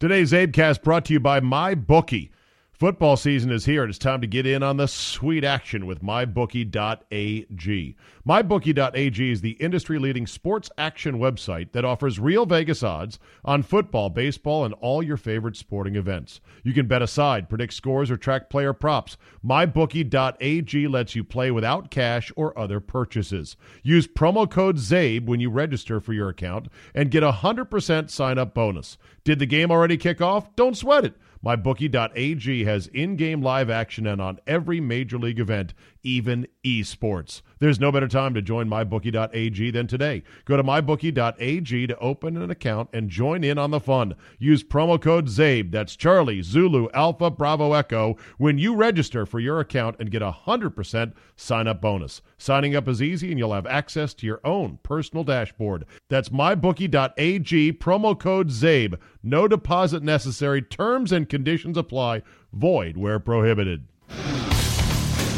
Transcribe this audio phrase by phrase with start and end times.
[0.00, 2.30] Today's Zabecast brought to you by MyBookie.
[2.80, 3.82] Football season is here.
[3.82, 7.96] And it's time to get in on the sweet action with MyBookie.ag.
[8.26, 14.08] MyBookie.ag is the industry leading sports action website that offers real Vegas odds on football,
[14.08, 16.40] baseball, and all your favorite sporting events.
[16.64, 19.18] You can bet aside, predict scores, or track player props.
[19.44, 23.56] MyBookie.ag lets you play without cash or other purchases.
[23.82, 28.38] Use promo code ZABE when you register for your account and get a 100% sign
[28.38, 28.96] up bonus.
[29.22, 30.56] Did the game already kick off?
[30.56, 31.14] Don't sweat it.
[31.44, 37.42] MyBookie.ag has in game live action and on every major league event, even esports.
[37.58, 40.22] There's no better time to join MyBookie.ag than today.
[40.44, 44.14] Go to MyBookie.ag to open an account and join in on the fun.
[44.38, 49.60] Use promo code ZABE, that's Charlie, Zulu, Alpha, Bravo, Echo, when you register for your
[49.60, 52.22] account and get a 100% sign up bonus.
[52.38, 55.84] Signing up is easy and you'll have access to your own personal dashboard.
[56.08, 58.98] That's MyBookie.ag, promo code ZABE.
[59.22, 60.62] No deposit necessary.
[60.62, 62.22] Terms and conditions apply.
[62.52, 63.86] Void where prohibited.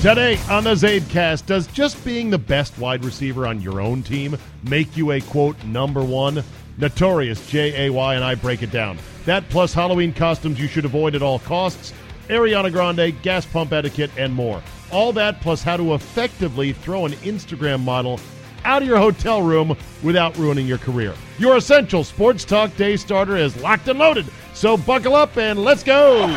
[0.03, 4.37] Today on the Zabecast, does just being the best wide receiver on your own team
[4.65, 6.43] make you a quote number one?
[6.77, 8.99] Notorious J A Y and I break it down.
[9.27, 11.93] That plus Halloween costumes you should avoid at all costs,
[12.27, 14.61] Ariana Grande, gas pump etiquette, and more.
[14.91, 18.19] All that plus how to effectively throw an Instagram model
[18.65, 21.15] out of your hotel room without ruining your career.
[21.39, 24.27] Your essential sports talk day starter is locked and loaded.
[24.53, 26.27] So buckle up and let's go.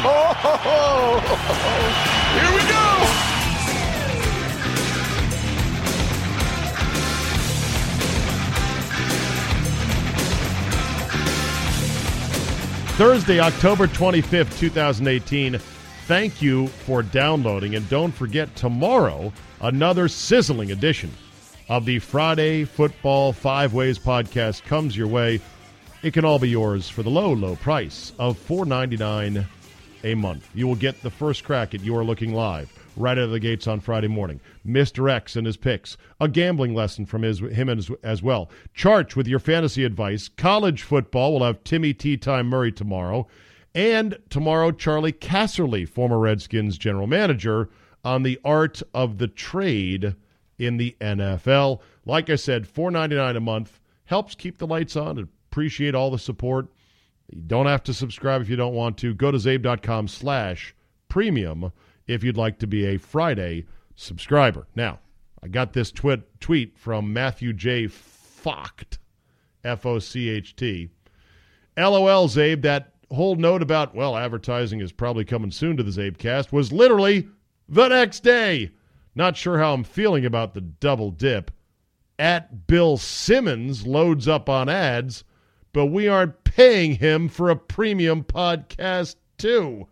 [2.36, 2.85] Here we go.
[12.96, 15.58] Thursday, October 25th, 2018.
[16.08, 17.76] Thank you for downloading.
[17.76, 21.12] And don't forget, tomorrow, another sizzling edition
[21.68, 25.42] of the Friday Football Five Ways podcast comes your way.
[26.04, 29.46] It can all be yours for the low, low price of $4.99
[30.06, 30.50] a month.
[30.54, 33.40] You will get the first crack at You Are Looking Live right out of the
[33.40, 34.40] gates on Friday morning.
[34.66, 35.10] Mr.
[35.10, 38.50] X and his picks, a gambling lesson from his, him as, as well.
[38.74, 40.30] Charge with your fantasy advice.
[40.30, 41.34] College football.
[41.34, 43.28] We'll have Timmy Tea Time Murray tomorrow.
[43.74, 47.70] And tomorrow, Charley Casserly, former Redskins general manager,
[48.06, 50.16] on the art of the trade
[50.58, 51.82] in the NFL.
[52.06, 55.18] Like I said, four ninety nine a month helps keep the lights on.
[55.52, 56.68] Appreciate all the support.
[57.32, 59.14] You don't have to subscribe if you don't want to.
[59.14, 60.76] Go to zabe.com slash
[61.10, 61.72] premium
[62.08, 64.68] if you'd like to be a Friday subscriber.
[64.76, 65.00] Now,
[65.42, 67.86] I got this twit, tweet from Matthew J.
[67.86, 68.98] Focht,
[69.64, 70.90] F O C H T.
[71.78, 76.52] LOL, Zabe, that whole note about, well, advertising is probably coming soon to the Zabecast
[76.52, 77.28] was literally
[77.68, 78.72] the next day.
[79.14, 81.52] Not sure how I'm feeling about the double dip.
[82.18, 85.24] At Bill Simmons loads up on ads,
[85.74, 89.88] but we aren't paying him for a premium podcast, too.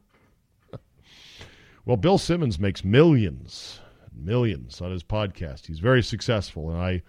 [1.86, 3.80] Well, Bill Simmons makes millions,
[4.16, 5.66] millions on his podcast.
[5.66, 7.02] He's very successful, and I,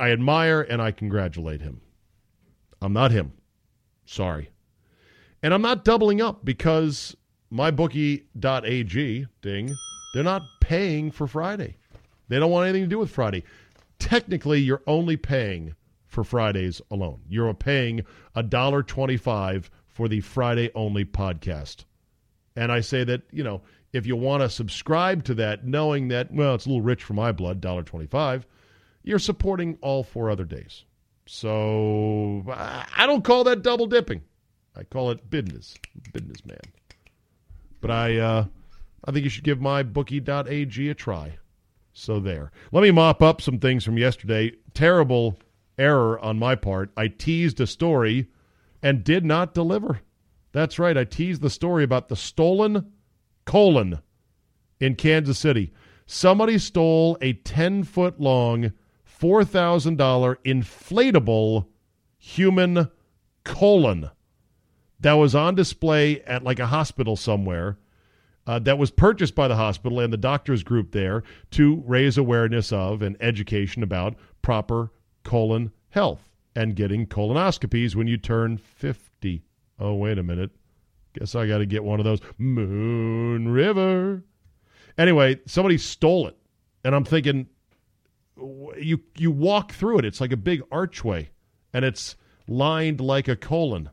[0.00, 1.80] I admire and I congratulate him.
[2.80, 3.32] I'm not him.
[4.04, 4.50] Sorry.
[5.42, 7.16] And I'm not doubling up because
[7.52, 9.76] mybookie.ag, ding,
[10.14, 11.76] they're not paying for Friday.
[12.28, 13.44] They don't want anything to do with Friday.
[13.98, 15.74] Technically, you're only paying
[16.06, 17.20] for Fridays alone.
[17.28, 18.02] You're paying
[18.34, 21.84] $1.25 for the Friday only podcast.
[22.56, 23.60] And I say that, you know,
[23.92, 27.14] if you want to subscribe to that, knowing that, well, it's a little rich for
[27.14, 28.44] my blood, $1.25,
[29.02, 30.84] you're supporting all four other days.
[31.26, 34.22] So I don't call that double dipping.
[34.74, 35.76] I call it business,
[36.12, 36.60] businessman.
[37.80, 38.44] But I, uh,
[39.04, 41.38] I think you should give my bookie.ag a try.
[41.92, 42.52] So there.
[42.72, 44.52] Let me mop up some things from yesterday.
[44.74, 45.38] Terrible
[45.78, 46.90] error on my part.
[46.94, 48.28] I teased a story
[48.82, 50.00] and did not deliver.
[50.56, 50.96] That's right.
[50.96, 52.90] I teased the story about the stolen
[53.44, 53.98] colon
[54.80, 55.70] in Kansas City.
[56.06, 58.72] Somebody stole a 10 foot long,
[59.20, 59.98] $4,000
[60.46, 61.66] inflatable
[62.16, 62.90] human
[63.44, 64.08] colon
[64.98, 67.76] that was on display at like a hospital somewhere.
[68.46, 72.72] Uh, that was purchased by the hospital and the doctors group there to raise awareness
[72.72, 74.90] of and education about proper
[75.22, 79.42] colon health and getting colonoscopies when you turn 50.
[79.78, 80.50] Oh, wait a minute.
[81.18, 82.20] Guess I got to get one of those.
[82.38, 84.22] Moon River.
[84.98, 86.36] Anyway, somebody stole it.
[86.84, 87.48] And I'm thinking,
[88.78, 90.04] you you walk through it.
[90.04, 91.30] It's like a big archway,
[91.72, 93.90] and it's lined like a colon.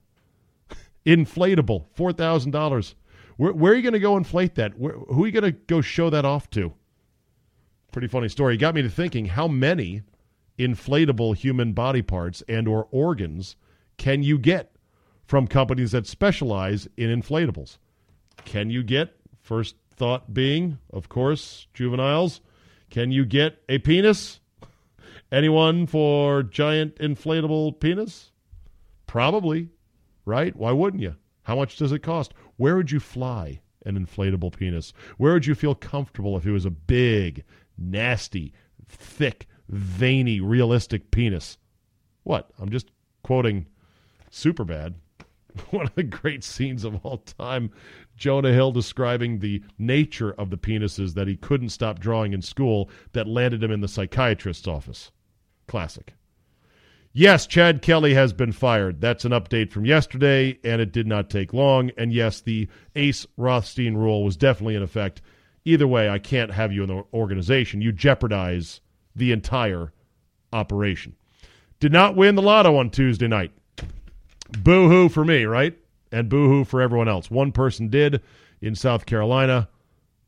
[1.05, 2.95] Inflatable, four thousand dollars.
[3.37, 4.77] Where, where, are you going to go inflate that?
[4.77, 6.73] Where, who are you going to go show that off to?
[7.91, 8.55] Pretty funny story.
[8.55, 10.03] It got me to thinking: how many
[10.59, 13.55] inflatable human body parts and or organs
[13.97, 14.72] can you get
[15.33, 17.79] from companies that specialize in inflatables?
[18.45, 22.39] Can you get first thought being, of course, juveniles?
[22.91, 24.41] Can you get a penis?
[25.31, 28.29] Anyone for giant inflatable penis?
[29.07, 29.69] Probably,
[30.23, 30.55] right?
[30.55, 31.15] Why wouldn't you?
[31.41, 32.35] How much does it cost?
[32.57, 34.93] Where would you fly an inflatable penis?
[35.17, 37.43] Where would you feel comfortable if it was a big,
[37.75, 38.53] nasty,
[38.87, 41.57] thick, veiny, realistic penis?
[42.21, 42.51] What?
[42.59, 42.91] I'm just
[43.23, 43.65] quoting
[44.31, 44.93] Superbad,
[45.71, 47.71] one of the great scenes of all time.
[48.15, 52.89] Jonah Hill describing the nature of the penises that he couldn't stop drawing in school
[53.13, 55.11] that landed him in the psychiatrist's office.
[55.67, 56.13] Classic.
[57.15, 58.99] Yes, Chad Kelly has been fired.
[58.99, 61.91] That's an update from yesterday, and it did not take long.
[61.95, 65.21] And yes, the Ace Rothstein rule was definitely in effect.
[65.63, 67.81] Either way, I can't have you in the organization.
[67.81, 68.81] You jeopardize
[69.15, 69.93] the entire
[70.51, 71.15] operation.
[71.79, 73.51] Did not win the lotto on Tuesday night.
[74.59, 75.77] Boo hoo for me, right?
[76.11, 77.31] And boo hoo for everyone else.
[77.31, 78.21] One person did
[78.61, 79.69] in South Carolina.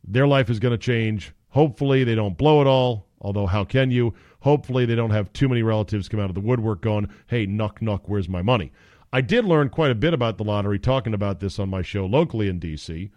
[0.08, 1.34] Their life is going to change.
[1.50, 4.14] Hopefully, they don't blow it all, although, how can you?
[4.42, 7.80] Hopefully, they don't have too many relatives come out of the woodwork going, hey, knuck,
[7.80, 8.72] knuck, where's my money?
[9.14, 12.06] I did learn quite a bit about the lottery talking about this on my show
[12.06, 13.12] locally in D.C.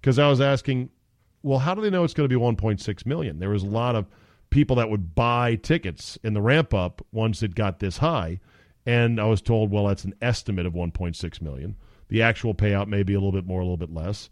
[0.00, 0.88] because I was asking,
[1.42, 3.38] well, how do they know it's going to be 1.6 million?
[3.38, 4.08] There was a lot of
[4.48, 8.40] people that would buy tickets in the ramp up once it got this high.
[8.84, 11.76] And I was told, well, that's an estimate of 1.6 million.
[12.08, 14.28] The actual payout may be a little bit more, a little bit less.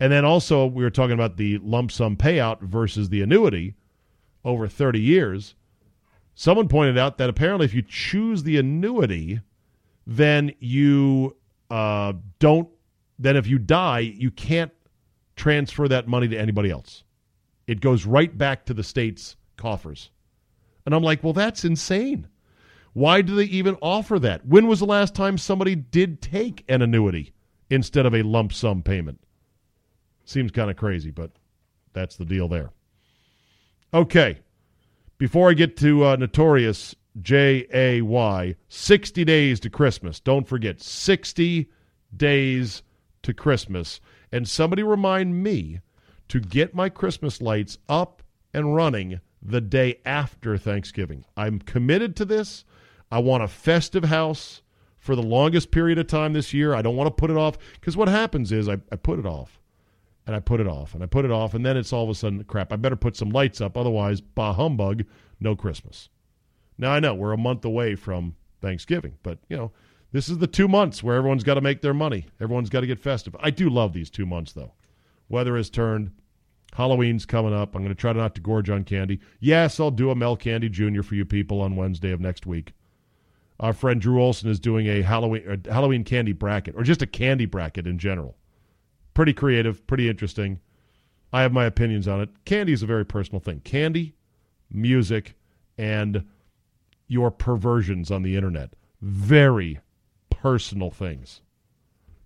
[0.00, 3.74] And then also, we were talking about the lump sum payout versus the annuity
[4.44, 5.54] over 30 years.
[6.34, 9.40] Someone pointed out that apparently, if you choose the annuity,
[10.06, 11.36] then you
[11.70, 12.68] uh, don't,
[13.18, 14.72] then if you die, you can't
[15.36, 17.04] transfer that money to anybody else.
[17.66, 20.10] It goes right back to the state's coffers.
[20.84, 22.26] And I'm like, well, that's insane.
[22.92, 24.46] Why do they even offer that?
[24.46, 27.32] When was the last time somebody did take an annuity
[27.70, 29.20] instead of a lump sum payment?
[30.24, 31.30] Seems kind of crazy, but
[31.92, 32.70] that's the deal there.
[33.94, 34.40] Okay.
[35.18, 40.18] Before I get to uh, Notorious J A Y, 60 days to Christmas.
[40.20, 41.68] Don't forget, 60
[42.16, 42.82] days
[43.22, 44.00] to Christmas.
[44.30, 45.80] And somebody remind me
[46.28, 48.22] to get my Christmas lights up
[48.54, 51.24] and running the day after Thanksgiving.
[51.36, 52.64] I'm committed to this.
[53.12, 54.62] I want a festive house
[54.96, 56.74] for the longest period of time this year.
[56.74, 59.26] I don't want to put it off because what happens is I, I put it
[59.26, 59.60] off
[60.26, 62.08] and I put it off and I put it off and then it's all of
[62.08, 62.72] a sudden crap.
[62.72, 65.04] I better put some lights up, otherwise, bah humbug,
[65.40, 66.08] no Christmas.
[66.78, 69.72] Now I know we're a month away from Thanksgiving, but you know
[70.12, 72.28] this is the two months where everyone's got to make their money.
[72.40, 73.36] Everyone's got to get festive.
[73.40, 74.72] I do love these two months though.
[75.28, 76.12] Weather has turned.
[76.72, 77.74] Halloween's coming up.
[77.74, 79.20] I'm going to try not to gorge on candy.
[79.38, 81.02] Yes, I'll do a Mel Candy Jr.
[81.02, 82.72] for you people on Wednesday of next week.
[83.60, 87.06] Our friend Drew Olson is doing a Halloween a Halloween candy bracket, or just a
[87.06, 88.36] candy bracket in general.
[89.14, 90.60] Pretty creative, pretty interesting.
[91.32, 92.30] I have my opinions on it.
[92.44, 93.60] Candy is a very personal thing.
[93.60, 94.14] Candy,
[94.70, 95.34] music,
[95.78, 96.24] and
[97.06, 98.74] your perversions on the internet.
[99.00, 99.80] Very
[100.30, 101.40] personal things.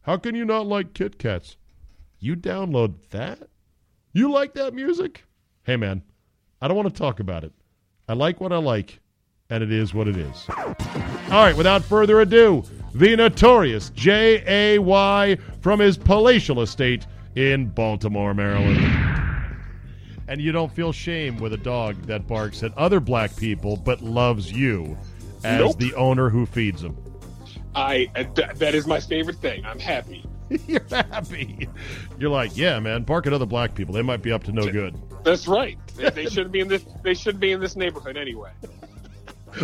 [0.03, 1.57] How can you not like Kit Kats?
[2.19, 3.49] You download that?
[4.13, 5.25] You like that music?
[5.65, 6.03] Hey, man,
[6.61, 7.53] I don't want to talk about it.
[8.09, 9.01] I like what I like
[9.51, 10.47] and it is what it is.
[11.27, 12.63] All right, without further ado,
[12.95, 15.37] the notorious J.A.Y.
[15.61, 17.05] from his palatial estate
[17.35, 18.79] in Baltimore, Maryland.
[20.29, 24.03] And you don't feel shame with a dog that barks at other black people but
[24.03, 24.97] loves you
[25.43, 25.79] as nope.
[25.79, 26.97] the owner who feeds them.
[27.75, 29.67] I that is my favorite thing.
[29.67, 30.25] I'm happy.
[30.69, 31.69] You're happy.
[32.19, 33.95] You're like, yeah, man, bark at other black people.
[33.95, 34.97] They might be up to no good.
[35.25, 35.77] That's right.
[35.97, 36.85] They, they should be in this.
[37.03, 38.53] They shouldn't be in this neighborhood anyway.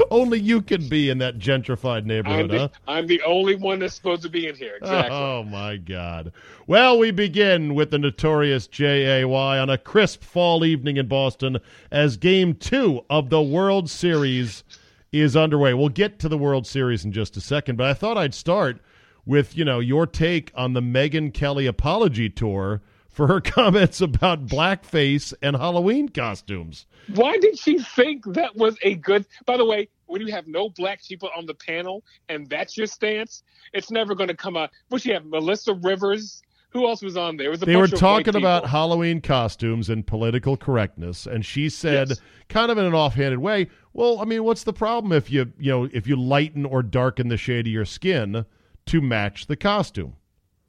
[0.11, 2.69] Only you can be in that gentrified I'm neighborhood, the, huh?
[2.87, 4.77] I'm the only one that's supposed to be in here.
[4.77, 5.17] Exactly.
[5.23, 6.33] Oh my God!
[6.67, 11.59] Well, we begin with the notorious JAY on a crisp fall evening in Boston
[11.91, 14.65] as Game Two of the World Series
[15.11, 15.75] is underway.
[15.75, 18.81] We'll get to the World Series in just a second, but I thought I'd start
[19.27, 22.81] with you know your take on the Megyn Kelly apology tour
[23.13, 26.87] for her comments about blackface and Halloween costumes.
[27.15, 29.27] Why did she think that was a good?
[29.47, 32.87] By the way, when you have no black people on the panel and that's your
[32.87, 33.43] stance,
[33.73, 34.71] it's never going to come out.
[34.89, 36.43] But you have Melissa Rivers.
[36.71, 37.51] Who else was on there?
[37.51, 38.67] Was a they were bunch of white talking about.
[38.67, 42.21] Halloween costumes and political correctness, and she said, Yes.
[42.49, 45.71] kind of in an offhanded way, "Well, I mean, what's the problem if you you
[45.71, 48.47] know if you lighten or darken the shade of your skin
[48.87, 50.15] to match the costume?"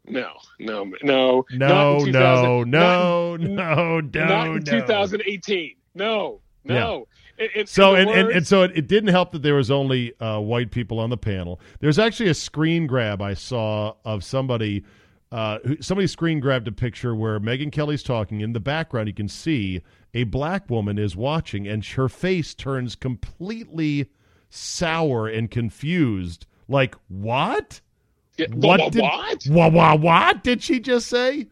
[0.06, 4.60] No, no, no, No, not in 2000 no, no, no, no, not in no.
[4.60, 5.76] 2018.
[5.96, 7.08] No, no.
[7.38, 10.20] It, it, So and, and, and so it, it didn't help that there was only
[10.20, 11.60] uh, white people on the panel.
[11.82, 14.84] There's actually a screen grab I saw of somebody.
[15.32, 18.42] Uh, who, somebody screen grabbed a picture where Megyn Kelly's talking.
[18.42, 19.84] In the background, you can see
[20.14, 24.10] a black woman is watching, and her face turns completely
[24.50, 26.46] sour and confused.
[26.68, 27.82] Like what?
[28.38, 29.46] Yeah, What wha- did what?
[29.48, 31.48] Wha- wha- what did she just say?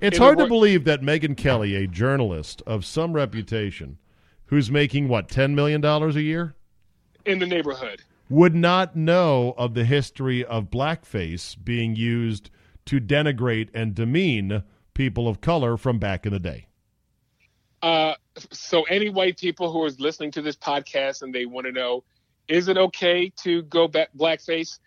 [0.00, 3.98] It's hard to believe that Megyn Kelly, a journalist of some reputation,
[4.46, 6.54] who's making what ten million dollars a year,
[7.26, 8.02] in the neighborhood.
[8.28, 12.50] would not know of the history of blackface being used
[12.86, 14.62] to denigrate and demean
[14.94, 16.66] people of color from back in the day.
[17.82, 18.14] Uh,
[18.50, 22.04] so any white people who are listening to this podcast and they want to know,
[22.48, 24.78] is it okay to go back blackface?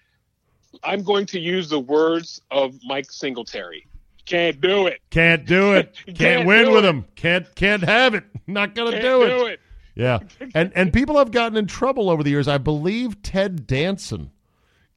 [0.84, 3.88] I'm going to use the words of Mike Singletary.
[4.26, 5.02] Can't do it.
[5.10, 5.96] Can't do it.
[6.06, 6.88] Can't, Can't win with it.
[6.88, 7.06] him.
[7.16, 8.24] Can't can't have it.
[8.48, 9.28] Not gonna do it.
[9.28, 9.60] do it.
[9.96, 10.20] Yeah,
[10.56, 12.48] and and people have gotten in trouble over the years.
[12.48, 14.32] I believe Ted Danson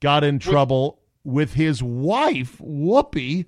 [0.01, 3.47] got in trouble with his wife Whoopi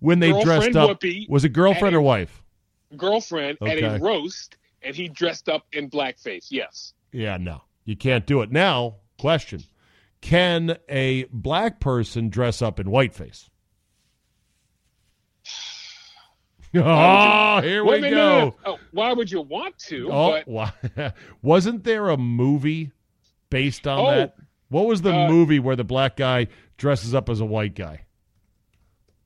[0.00, 1.00] when they dressed up.
[1.00, 2.42] Whoopi was it girlfriend or wife?
[2.96, 6.46] Girlfriend at a roast, and he dressed up in blackface.
[6.50, 6.94] Yes.
[7.12, 8.50] Yeah, no, you can't do it.
[8.50, 9.62] Now, question:
[10.24, 13.50] Can a black person dress up in whiteface?
[16.76, 18.56] Oh, here we go.
[18.66, 20.10] Oh, why would you want to?
[20.10, 22.90] Oh, but wasn't there a movie
[23.48, 24.34] based on Oh, that?
[24.70, 28.06] What was the uh, movie where the black guy dresses up as a white guy?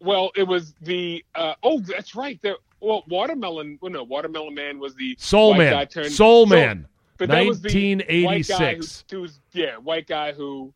[0.00, 1.24] well, it was the.
[1.34, 2.38] Uh, oh, that's right.
[2.42, 2.56] There.
[2.80, 3.78] Well, Watermelon.
[3.80, 5.86] Well, no, Watermelon Man was the Soul Man.
[5.86, 6.86] turned Soul Man.
[7.16, 9.04] But that was the white guy 1986.
[9.10, 10.74] who, who was yeah, white guy who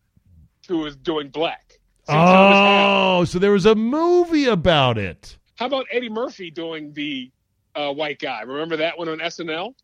[0.73, 1.79] who was doing black.
[2.09, 5.37] Oh, so there was a movie about it.
[5.57, 7.31] How about Eddie Murphy doing the
[7.75, 8.41] uh, white guy?
[8.43, 9.75] Remember that one on SNL?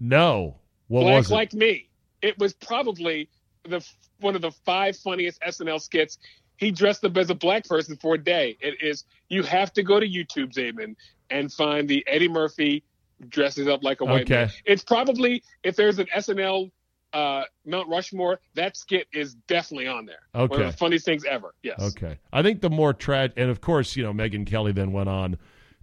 [0.00, 0.56] No.
[0.88, 1.34] What Black was it?
[1.34, 1.88] like me.
[2.20, 3.28] It was probably
[3.64, 3.86] the
[4.20, 6.18] one of the five funniest SNL skits.
[6.56, 8.56] He dressed up as a black person for a day.
[8.60, 10.96] It is you have to go to YouTube, Zaman,
[11.30, 12.82] and find the Eddie Murphy
[13.28, 14.34] dresses up like a white Okay.
[14.34, 14.50] man.
[14.64, 16.70] It's probably if there's an SNL
[17.12, 20.20] uh, Mount Rushmore, that skit is definitely on there.
[20.32, 20.62] One Okay.
[20.64, 21.54] of the funniest things ever.
[21.62, 21.80] Yes.
[21.80, 22.18] Okay.
[22.32, 25.36] I think the more tragic, and of course, you know, Megyn Kelly then went on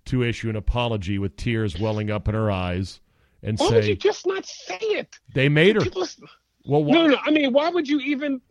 [0.05, 3.00] to issue an apology with tears welling up in her eyes
[3.43, 5.15] and Why would you just not say it?
[5.33, 5.81] they made her.
[5.81, 6.05] People,
[6.65, 7.17] Well, wh- no, no.
[7.24, 8.41] I mean, why would you even?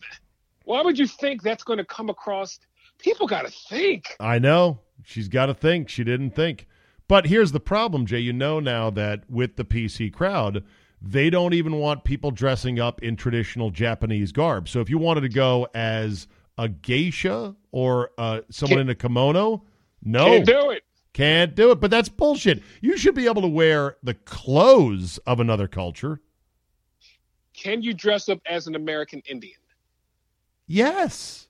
[0.64, 2.58] Why would you think that's going to come across?
[2.98, 4.16] People got to think.
[4.20, 4.80] I know.
[5.04, 5.88] She's got to think.
[5.88, 6.66] She didn't think.
[7.06, 8.18] But here's the problem, Jay.
[8.18, 10.64] You know now that with the PC crowd,
[11.00, 14.68] they don't even want people dressing up in traditional Japanese garb.
[14.68, 16.26] So if you wanted to go as
[16.58, 19.62] a geisha or uh, someone in a kimono,
[20.02, 20.82] no, Can't do it.
[21.12, 21.80] can't do it.
[21.80, 22.62] But that's bullshit.
[22.80, 26.20] You should be able to wear the clothes of another culture.
[27.54, 29.58] Can you dress up as an American Indian?
[30.66, 31.48] Yes.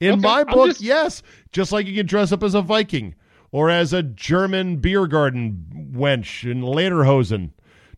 [0.00, 1.22] In Okay, my book, just- yes.
[1.52, 3.14] Just like you can dress up as a Viking
[3.52, 7.50] or as a German beer garden wench in Lederhosen.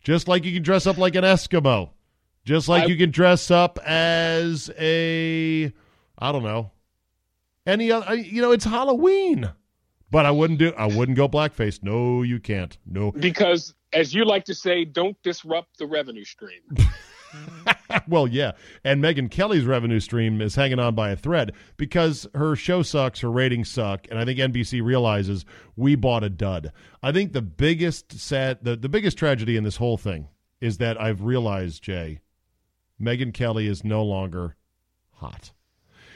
[0.03, 1.91] Just like you can dress up like an Eskimo.
[2.45, 5.71] Just like I- you can dress up as a,
[6.19, 6.71] I don't know,
[7.65, 8.15] any other.
[8.15, 9.49] You know, it's Halloween.
[10.11, 10.73] But I wouldn't do.
[10.77, 11.81] I wouldn't go blackface.
[11.81, 12.77] No, you can't.
[12.85, 13.11] No.
[13.13, 16.61] Because, as you like to say, don't disrupt the revenue stream.
[18.07, 18.51] well, yeah.
[18.83, 23.19] And Megyn Kelly's revenue stream is hanging on by a thread because her show sucks,
[23.21, 26.71] her ratings suck, and I think NBC realizes we bought a dud.
[27.01, 30.27] I think the biggest sad the, the biggest tragedy in this whole thing
[30.61, 32.21] is that I've realized, Jay,
[33.01, 34.55] Megyn Kelly is no longer
[35.11, 35.51] hot.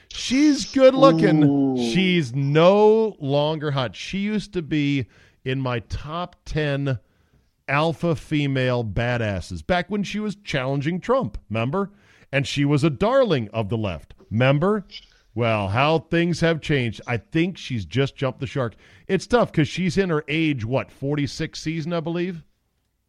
[0.09, 1.43] She's good looking.
[1.43, 1.77] Ooh.
[1.77, 3.95] She's no longer hot.
[3.95, 5.07] She used to be
[5.43, 6.99] in my top 10
[7.67, 11.91] alpha female badasses back when she was challenging Trump, remember?
[12.31, 14.85] And she was a darling of the left, remember?
[15.33, 16.99] Well, how things have changed.
[17.05, 18.73] I think she's just jumped the shark.
[19.07, 22.43] It's tough because she's in her age, what, 46 season, I believe?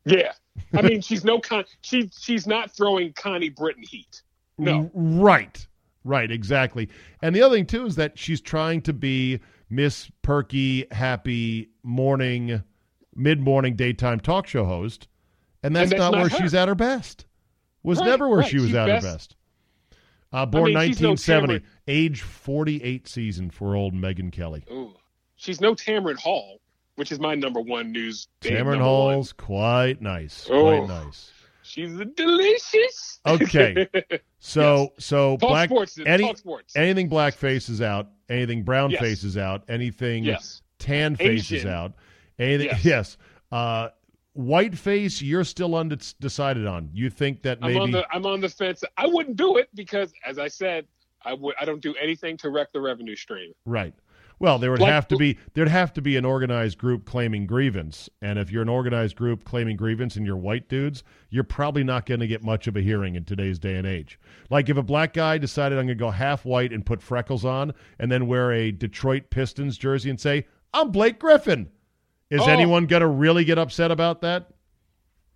[0.05, 0.33] Yeah.
[0.75, 1.65] I mean, she's no con.
[1.81, 4.23] She she's not throwing Connie Britton heat.
[4.59, 4.91] No.
[4.93, 5.67] Right.
[6.05, 6.31] Right.
[6.31, 6.89] Exactly.
[7.23, 12.63] And the other thing too is that she's trying to be Miss Perky, happy morning,
[13.19, 15.09] mid morning daytime talk show host,
[15.63, 16.37] and that's, And that's not, not where her.
[16.39, 17.27] she's at her best.
[17.83, 18.49] Was Right, never where right.
[18.51, 19.35] she was She's at best- her best.
[20.31, 24.63] Uh, born mean, she's no 1970, age 48 season for old Megyn Kelly.
[24.71, 24.93] Ooh.
[25.37, 26.61] She's no Tamron Hall,
[26.97, 28.29] which is my number one news.
[28.43, 28.79] Tamron number one.
[28.81, 30.47] Hall's quite nice.
[30.51, 30.63] Oh.
[30.65, 31.33] Quite nice.
[31.63, 33.21] She's delicious.
[33.27, 33.87] Okay.
[34.41, 35.99] So so Talk black sports.
[36.07, 36.33] any
[36.77, 38.09] anything black face is out.
[38.29, 39.01] Anything brown Yes.
[39.01, 39.65] face is out.
[39.69, 40.63] Anything yes.
[40.79, 41.69] tan face is Asian.
[41.71, 41.93] out.
[42.39, 42.85] Anything yes.
[42.85, 43.19] Yes.
[43.51, 43.89] Uh
[44.35, 46.89] white face you're still undecided on.
[46.93, 48.85] You think that I'm on maybe the I'm on the fence.
[48.97, 50.87] I wouldn't do it because, as I said,
[51.25, 53.53] I would I don't do anything to wreck the revenue stream.
[53.65, 53.95] right.
[54.41, 57.45] Well, there would Black- have to be there'd have to be an organized group claiming
[57.45, 58.09] grievance.
[58.23, 62.07] And if you're an organized group claiming grievance and you're white dudes, you're probably not
[62.07, 64.21] going to get much of a hearing in today's day and age.
[64.49, 67.45] Like if a black guy decided I'm going to go half white and put freckles
[67.45, 71.71] on and then wear a Detroit Pistons jersey and say, "I'm Blake Griffin."
[72.31, 72.47] Is Oh.
[72.49, 74.49] anyone going to really get upset about that?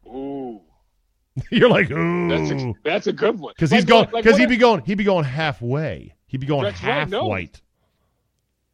[0.06, 0.60] Ooh,
[1.50, 3.54] You're like, "Ooh." that's a, that's a good one.
[3.56, 4.04] Because Like he's going.
[4.04, 4.82] what- like Because he'd be going.
[4.84, 6.14] He'd be going halfway.
[6.26, 7.26] He'd be going That's right, half no.
[7.26, 7.60] white.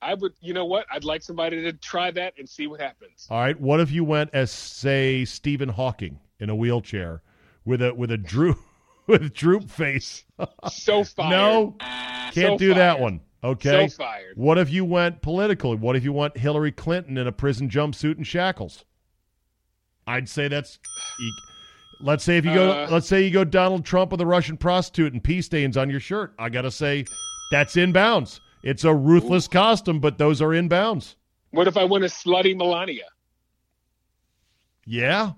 [0.01, 0.33] I would.
[0.41, 0.87] You know what?
[0.93, 3.27] I'd like somebody to try that and see what happens.
[3.31, 3.59] All right.
[3.61, 7.23] What if you went as say Stephen Hawking in a wheelchair
[7.65, 8.59] with a with a droop
[9.09, 10.25] with droop face?
[10.71, 11.31] So fired.
[11.31, 11.77] no,
[12.33, 13.21] can't So do that one.
[13.45, 13.89] Okay.
[13.89, 14.37] So fired.
[14.37, 15.77] What if you went political?
[15.77, 18.85] What if you went Hillary Clinton in a prison jumpsuit and shackles?
[20.07, 20.79] I'd say that's.
[22.01, 24.57] Let's say if you go, Uh, let's say you go Donald Trump with a Russian
[24.57, 26.33] prostitute and pee stains on your shirt.
[26.39, 27.05] I gotta say,
[27.51, 28.41] that's in bounds.
[28.63, 31.17] It's a ruthless costume, but those are in bounds.
[31.51, 33.07] What if I went a slutty Melania?
[34.85, 35.33] Yeah,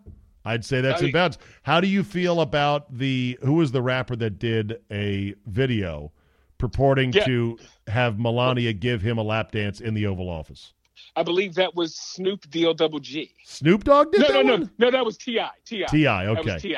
[0.44, 1.38] I'd say that's I in bounds.
[1.62, 6.12] How do you feel about the who was the rapper that did a video
[6.60, 7.24] purporting Yeah.
[7.24, 10.72] to have Melania give him a lap dance in the Oval Office?
[11.16, 13.34] I believe that was Snoop D-O double G.
[13.44, 14.60] Snoop Dogg did No, that no, one?
[14.78, 14.90] no, no.
[14.92, 15.40] That was Ti.
[15.64, 15.86] Ti.
[15.88, 16.52] T.I., That okay.
[16.54, 16.76] was Ti.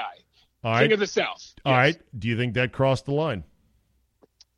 [0.64, 1.54] All King of the South.
[1.66, 1.76] all Yes.
[1.96, 2.02] right.
[2.18, 3.44] Do you think that crossed the line?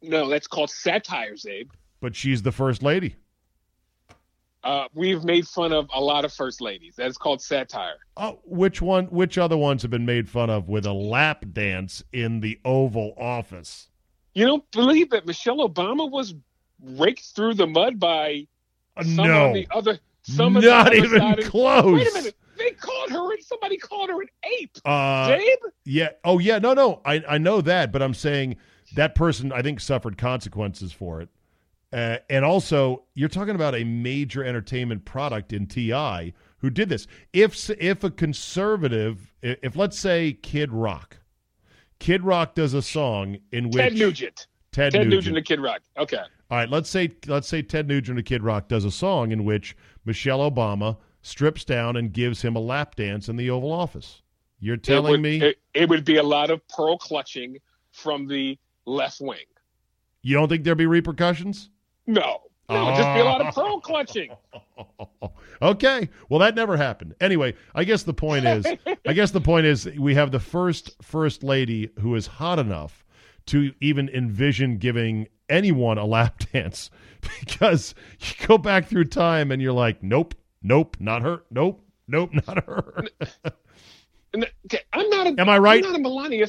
[0.02, 1.70] No, that's called satire, Zabe.
[2.00, 3.16] But she's the first lady.
[4.62, 6.94] Uh, we've made fun of a lot of first ladies.
[6.96, 7.96] That is called satire.
[8.16, 9.06] Oh, which one?
[9.06, 13.14] Which other ones have been made fun of with a lap dance in the Oval
[13.18, 13.88] Office?
[14.34, 16.34] You don't believe that Michelle Obama was
[16.82, 18.46] raked through the mud by
[18.96, 21.94] Uh, some no, on the other some of the not other even side of- close.
[21.98, 22.36] Wait a minute.
[22.56, 23.32] They called her.
[23.32, 24.28] And somebody called her an
[24.60, 24.78] ape.
[24.84, 25.36] Uh.
[25.84, 26.10] Yeah.
[26.24, 26.58] Oh, yeah.
[26.58, 27.00] No, no.
[27.04, 28.56] I, I know that, but I'm saying
[28.94, 31.28] that person, I think, suffered consequences for it.
[31.92, 36.32] Uh, and also, you're talking about a major entertainment product in T.I.
[36.58, 37.06] who did this.
[37.32, 41.18] If if a conservative, if, if let's say Kid Rock,
[42.04, 44.46] Kid Rock does a song in which Ted Nugent.
[44.72, 45.10] Ted, Ted Nugent.
[45.10, 45.80] Nugent and Kid Rock.
[45.96, 46.18] Okay.
[46.50, 49.46] All right, let's say let's say Ted Nugent of Kid Rock does a song in
[49.46, 54.20] which Michelle Obama strips down and gives him a lap dance in the Oval Office.
[54.60, 57.56] You're telling would, me it, it would be a lot of pearl clutching
[57.92, 59.38] from the left wing.
[60.20, 61.70] you don't think there'd be repercussions?
[62.06, 63.48] No, no, it'd just be a lot Oh.
[63.48, 63.80] of pearl oh.
[63.80, 64.30] clutching.
[65.62, 66.08] okay.
[66.28, 67.14] Well, that never happened.
[67.20, 68.66] Anyway, I guess the point is,
[69.06, 73.04] I guess the point is, we have the first first lady who is hot enough
[73.46, 76.90] to even envision giving anyone a lap dance,
[77.40, 82.30] because you go back through time and you're like, nope, nope, not her, nope, nope,
[82.46, 83.04] not her.
[84.34, 85.26] Okay, I'm not.
[85.26, 85.84] A, Am I right?
[85.84, 86.46] I'm not a Melania.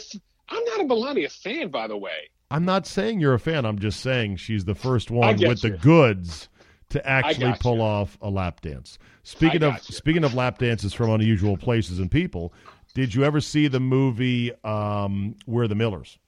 [0.49, 2.29] I'm not a Melania fan, by the way.
[2.51, 3.65] I'm not saying you're a fan.
[3.65, 6.47] I'm just saying she's the first one with the goods
[6.89, 7.81] to actually pull you.
[7.81, 8.97] off a lap dance.
[9.23, 9.95] Speaking of you.
[9.95, 12.53] speaking of lap dances from unusual places and people,
[12.93, 16.19] did you ever see the movie um, We're the Millers?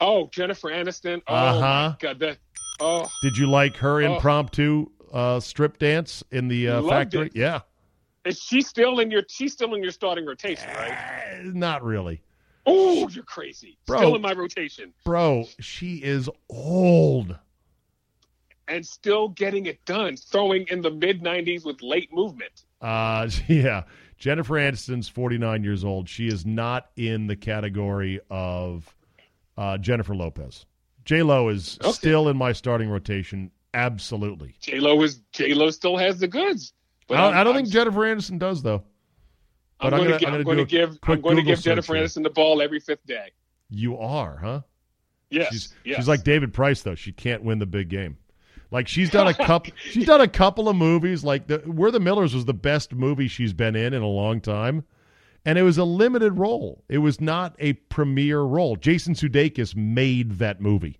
[0.00, 1.22] Oh, Jennifer Aniston.
[1.26, 1.60] Oh Uh-huh.
[1.90, 2.18] my God.
[2.20, 2.38] That,
[2.80, 4.14] oh, Did you like her Oh.
[4.14, 7.26] impromptu uh, strip dance in the uh, factory?
[7.28, 7.36] it.
[7.36, 7.60] Yeah,
[8.24, 9.22] is she still in your?
[9.28, 10.92] She's still in your starting rotation, right?
[10.92, 12.20] Eh, not really,
[12.70, 13.78] Oh, you're crazy.
[13.86, 13.98] Bro.
[13.98, 15.44] Still in my rotation bro.
[15.60, 17.36] She is old.
[18.66, 20.16] and still getting it done.
[20.16, 22.64] Throwing in the mid '90s with late movement.
[22.80, 23.84] Uh, yeah.
[24.18, 26.08] Jennifer Aniston's 49 years old.
[26.08, 28.92] She is not in the category of
[29.56, 30.66] uh, Jennifer Lopez.
[31.04, 31.92] J Lo is Okay.
[31.92, 33.50] still in my starting rotation.
[33.74, 34.56] Absolutely.
[34.60, 36.72] J Lo is J Lo still has the goods.
[37.10, 38.82] I I don't I'm- think Jennifer Aniston does though.
[39.80, 41.94] I'm But I'm going gonna- I'm going to give I'm going to give Jennifer.
[41.94, 43.30] Aniston the ball every fifth day.
[43.70, 44.60] You are, huh?
[45.30, 45.96] Yes, She's yes.
[45.98, 46.94] she's like David Price though.
[46.94, 48.16] She can't win the big game.
[48.70, 49.72] Like she's done a couple.
[49.90, 51.22] she's done a couple of movies.
[51.22, 54.40] Like the We're the Millers was the best movie she's been in in a long
[54.40, 54.84] time,
[55.44, 56.82] and it was a limited role.
[56.88, 58.76] It was not a premier role.
[58.76, 60.98] Jason Sudeikis made that movie.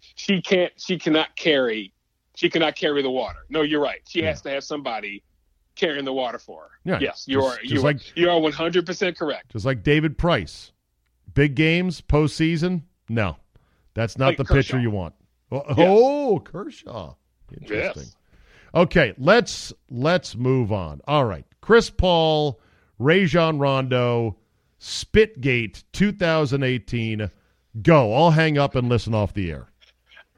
[0.00, 1.92] she can't she cannot carry
[2.34, 3.40] she cannot carry the water.
[3.50, 4.00] No, you're right.
[4.08, 5.22] She has to have somebody
[5.76, 6.70] carrying the water for her.
[6.84, 9.52] Yeah, yes, you just- are just you like- are you are 100 percent correct.
[9.52, 10.72] Just like David Price,
[11.34, 12.82] big games postseason.
[13.08, 13.36] No,
[13.94, 14.54] that's not Like the Kershaw.
[14.54, 15.14] pitcher you want.
[15.52, 17.14] Oh, oh, Kershaw.
[17.52, 18.02] Interesting.
[18.04, 18.16] Yes.
[18.74, 21.00] Okay, let's let's move on.
[21.06, 22.60] All right, Chris Paul,
[22.98, 24.36] Rajon Rondo,
[24.80, 27.30] Spitgate, 2018.
[27.82, 28.14] Go.
[28.14, 29.68] I'll hang up and listen off the air.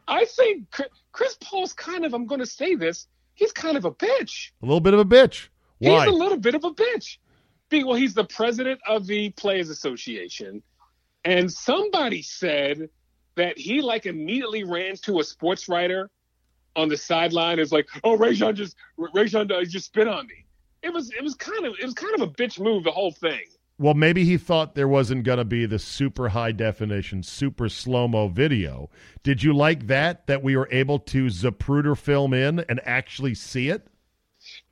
[0.07, 0.66] I think
[1.12, 3.07] Chris Paul's kind of I'm going to say this.
[3.38, 4.51] He's kind of a bitch.
[4.61, 5.46] A little bit of a bitch.
[5.79, 6.07] Why?
[6.07, 7.18] He's a little bit of a bitch.
[7.70, 10.61] Well, he's the president of the Players Association,
[11.24, 12.88] and somebody said
[13.37, 16.11] that he like immediately ran to a sports writer
[16.74, 17.61] on the sideline.
[17.61, 20.46] Is like, "Oh, Rajon just Rajon uh, just spit on me."
[20.83, 22.83] It was it was kind of it was kind of a bitch move.
[22.83, 23.44] The whole thing.
[23.79, 28.09] Well, maybe he thought there wasn't going to be the super high definition, super slow
[28.09, 28.91] mo video.
[29.23, 30.27] Did you like that?
[30.27, 33.87] That we were able to Zapruder film in and actually see it?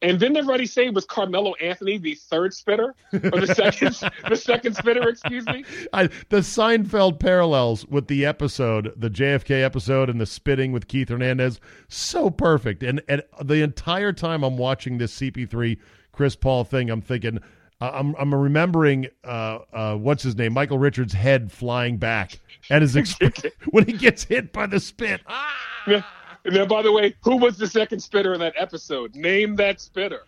[0.02, 4.74] And didn't everybody say was Carmelo Anthony, the third spitter, or the second the second
[4.76, 5.08] spitter?
[5.08, 5.64] Excuse me.
[5.92, 11.08] I, the Seinfeld parallels with the episode, the JFK episode, and the spitting with Keith
[11.08, 12.82] Hernandez, so perfect.
[12.82, 15.78] And and the entire time I'm watching this CP3
[16.12, 17.40] Chris Paul thing, I'm thinking,
[17.80, 22.38] uh, I'm I'm remembering uh, uh, what's his name, Michael Richards' head flying back
[22.70, 25.20] at his exp- when he gets hit by the spit.
[25.26, 25.54] Ah!
[25.86, 29.14] And then, by the way, who was the second spitter in that episode?
[29.16, 30.22] Name that spitter.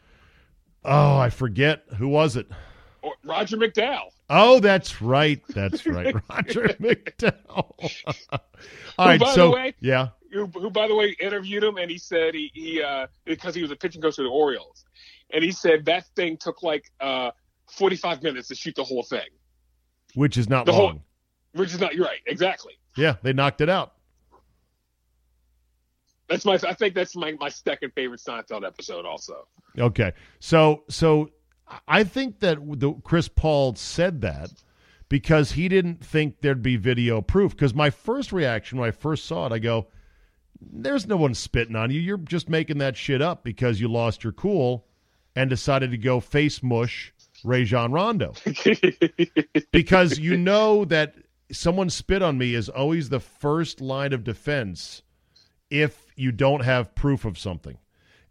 [0.84, 2.48] Oh, I forget who was it.
[3.02, 4.11] Or Roger McDowell.
[4.28, 5.40] Oh, that's right.
[5.48, 6.14] That's right.
[6.30, 7.94] Roger McDowell.
[8.98, 10.08] All right, so way- yeah.
[10.32, 13.62] who, who by the way interviewed him and he said he, he uh because he
[13.62, 14.84] was a pitching coach for the Orioles
[15.33, 17.31] and he said that thing took like uh
[17.71, 19.29] 45 minutes to shoot the whole thing
[20.14, 21.03] Which is not The whole- long.
[21.53, 23.95] which is not you're right exactly Yeah, they knocked it out.
[26.29, 29.47] that's my I think that's my my second favorite Seinfeld episode also
[29.79, 30.12] Okay.
[30.41, 31.31] So so
[31.87, 34.51] I think that the Chris Paul said that
[35.09, 39.27] because he didn't think there'd be video proof because my first reaction when I first
[39.27, 39.88] saw it I go
[40.61, 42.01] there's no one spitting on you.
[42.01, 44.88] You're just making that shit up because you lost your cool
[45.38, 48.35] and decided to go face mush Rajon Rondo.
[49.70, 51.14] because you know that
[51.53, 55.03] someone spit on me is always the first line of defense
[55.70, 57.79] if you don't have proof of something.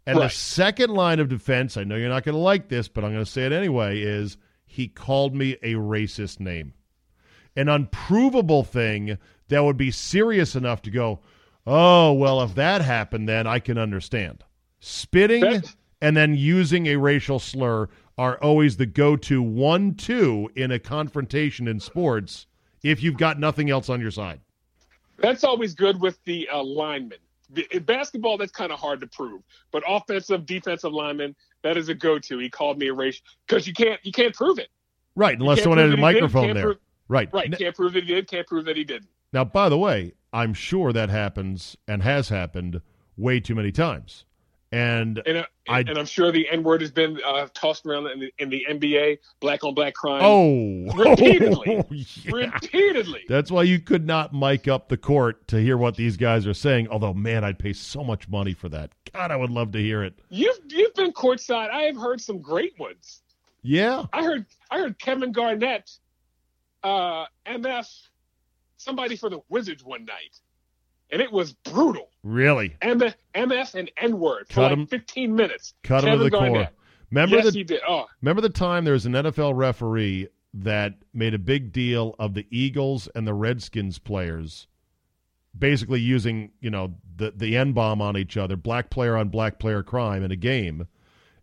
[0.04, 3.04] And the second line of defense, I know you're not going to like this, but
[3.04, 6.74] I'm going to say it anyway, is he called me a racist name.
[7.56, 9.16] An unprovable thing
[9.48, 11.20] that would be serious enough to go,
[11.66, 14.44] oh, well, if that happened, then I can understand.
[14.80, 20.50] Spitting That- and then using a racial slur are always the go to one two
[20.56, 22.46] in a confrontation in sports
[22.82, 24.40] if you've got nothing else on your side.
[25.18, 27.18] that's always good with the uh, linemen
[27.72, 29.40] in basketball that's kind of hard to prove
[29.72, 33.72] but offensive defensive lineman that is a go-to he called me a race because you
[33.72, 34.68] can't you can't prove it
[35.16, 36.62] Right, unless someone had a that he did, microphone there.
[36.62, 37.28] prove- right.
[37.32, 40.12] right can't prove that he did can't prove that he didn't Now, by the way,
[40.32, 42.80] I'm sure that happens and has happened
[43.16, 44.24] way too many times.
[44.70, 48.06] And And, uh, I- and I'm sure the N word has been uh, tossed around
[48.08, 51.82] in the, in the NBA, black on black crime, oh, repeatedly.
[51.90, 52.30] yeah.
[52.32, 53.24] repeatedly.
[53.28, 56.52] That's why you could not mic up the court to hear what these guys are
[56.54, 56.88] saying.
[56.88, 58.90] Although, man, I'd pay so much money for that.
[59.12, 60.18] God, I would love to hear it.
[60.28, 61.70] You've you've been courtside.
[61.70, 63.22] I have heard some great ones.
[63.62, 64.04] Yeah.
[64.12, 65.90] I heard I heard Kevin Garnett,
[66.82, 67.86] uh, MF,
[68.76, 70.38] somebody for the Wizards one night,
[71.10, 72.10] and it was brutal.
[72.22, 72.76] Really.
[72.82, 75.74] MF and N word for like him- 15 minutes.
[75.82, 76.68] Cut him to Kevin the core.
[77.10, 77.80] Remember yes, the he did.
[77.88, 82.34] Oh, Remember the time there was an NFL referee that made a big deal of
[82.34, 84.66] the Eagles and the Redskins players
[85.58, 89.58] basically using, you know, the the N bomb on each other, black player on black
[89.58, 90.86] player crime in a game.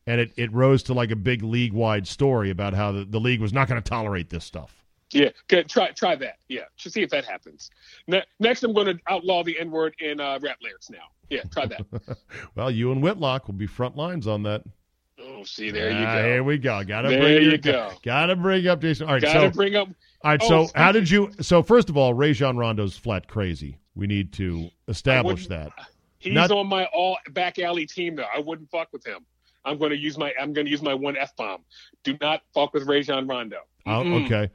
[0.08, 3.20] And it, it rose to like a big league wide story about how the, the
[3.20, 4.85] league was not going to tolerate this stuff.
[5.12, 5.30] Yeah.
[5.48, 5.70] Good.
[5.70, 6.38] Try try that.
[6.48, 6.62] Yeah.
[6.80, 7.70] To see if that happens.
[8.08, 11.06] Ne- next, I'm going to outlaw the N word in uh, rap lyrics now.
[11.30, 11.44] Yeah.
[11.52, 12.18] Try that.
[12.56, 14.64] Well, you and Whitlock will be front lines on that.
[15.20, 16.24] oh, see, there you Ah, go.
[16.24, 16.84] Here we go.
[16.84, 17.92] Got to There bring you go.
[18.04, 19.08] Got to bring up Jason.
[19.08, 19.88] All right, Got so bring up.
[20.24, 21.32] all right, Oh, so how did you?
[21.42, 23.80] So first of all, Rajon Rondo's flat crazy.
[23.96, 25.72] We need to establish that.
[26.20, 28.26] He's Not- on my all back alley team though.
[28.36, 29.26] I wouldn't fuck with him.
[29.66, 31.62] I'm going to use my I'm going to use my one f bomb.
[32.04, 33.58] Do not fuck with Rajon Rondo.
[33.86, 34.50] Oh, okay.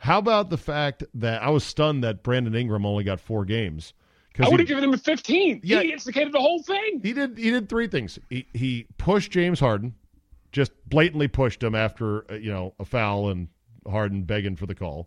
[0.00, 3.92] How about the fact that I was stunned that Brandon Ingram only got four games?
[4.38, 5.60] I would have given him a 15.
[5.62, 5.82] Yeah.
[5.82, 7.00] He instigated the whole thing.
[7.02, 8.18] he did he did three things.
[8.30, 9.94] He he pushed James Harden,
[10.52, 13.48] just blatantly pushed him after uh, you know a foul and
[13.86, 15.06] Harden begging for the call,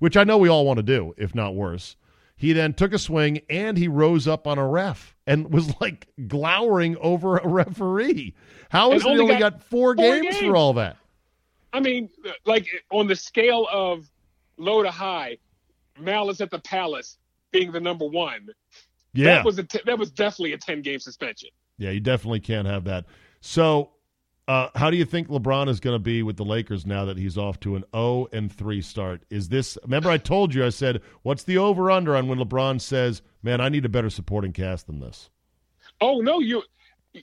[0.00, 1.94] which I know we all want to do, if not worse.
[2.34, 6.08] He then took a swing and he rose up on a ref and was like
[6.26, 8.34] glowering over a referee.
[8.70, 10.96] How is it he only only got got four, four games, for all that?
[11.72, 12.10] I mean,
[12.44, 14.10] like on the scale of
[14.56, 15.38] low to high,
[15.98, 17.18] Malice at the Palace
[17.50, 18.48] being the number one.
[19.14, 21.50] Yeah, That was a t- that was definitely a 10 game suspension.
[21.78, 23.04] Yeah, you definitely can't have that.
[23.40, 23.90] So,
[24.48, 27.16] uh, how do you think LeBron is going to be with the Lakers now that
[27.18, 29.22] he's off to an 0 and 3 start?
[29.30, 32.80] Is this Remember I told you I said, "What's the over under on when LeBron
[32.80, 35.30] says, "Man, I need a better supporting cast than this."
[36.00, 36.62] Oh no, you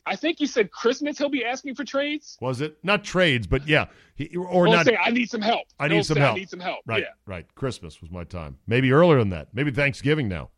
[0.05, 2.37] I think you said Christmas he'll be asking for trades.
[2.41, 2.77] Was it?
[2.83, 5.63] Not trades, but yeah, he, or Or not say I need some help.
[5.79, 6.35] I need some say, help.
[6.35, 6.79] I need some help.
[6.85, 7.09] Right, Yeah.
[7.25, 7.45] right.
[7.55, 8.57] Christmas was my time.
[8.67, 9.47] Maybe earlier than that.
[9.53, 10.49] Maybe Thanksgiving now.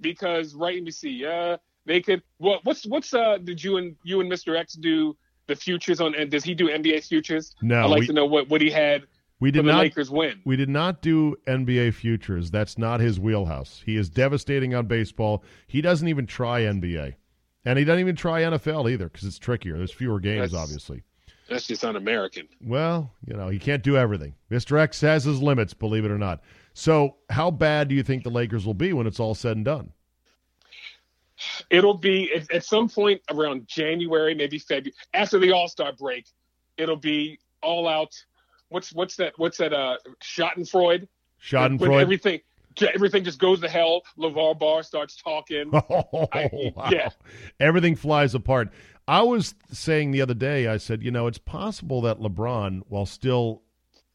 [0.00, 1.24] Because right let me see.
[1.24, 4.58] Uh they could what what's what's uh did you and you and Mr.
[4.58, 5.16] X do
[5.46, 7.54] the futures on and does he do NBA futures?
[7.62, 9.04] No, I'd like we- to know what, what he had
[9.40, 10.40] We did the not Lakers win.
[10.44, 12.50] We did not do NBA futures.
[12.50, 13.82] That's not his wheelhouse.
[13.84, 15.44] He is devastating on baseball.
[15.66, 17.14] He doesn't even try NBA.
[17.64, 19.76] And he doesn't even try NFL either because it's trickier.
[19.78, 21.02] There's fewer games, That's- obviously.
[21.48, 22.48] That's just un-American.
[22.64, 24.34] Well, you know, he can't do everything.
[24.50, 24.78] Mr.
[24.78, 26.42] X has his limits, believe it or not.
[26.72, 29.64] So, how bad do you think the Lakers will be when it's all said and
[29.64, 29.92] done?
[31.68, 36.26] It'll be at, at some point around January, maybe February, after the All Star break.
[36.76, 38.14] It'll be all out.
[38.68, 39.34] What's what's that?
[39.36, 39.72] What's that?
[39.72, 41.00] Uh, Schadenfreude.
[41.00, 42.00] When Schadenfreude?
[42.00, 42.40] everything
[42.82, 44.02] everything just goes to hell.
[44.18, 45.70] LaVar Ball starts talking.
[45.72, 46.88] Oh, I- wow.
[46.90, 47.10] yeah.
[47.60, 48.70] Everything flies apart.
[49.06, 53.04] I was saying the other day, I said, you know, it's possible that LeBron, while
[53.06, 53.62] still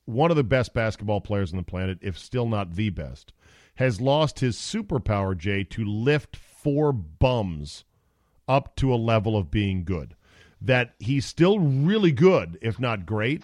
[0.05, 3.31] one of the best basketball players on the planet, if still not the best,
[3.75, 7.85] has lost his superpower, Jay, to lift four bums
[8.47, 10.15] up to a level of being good.
[10.59, 13.43] That he's still really good, if not great.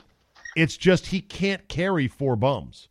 [0.58, 2.90] It's just he can't carry four bums.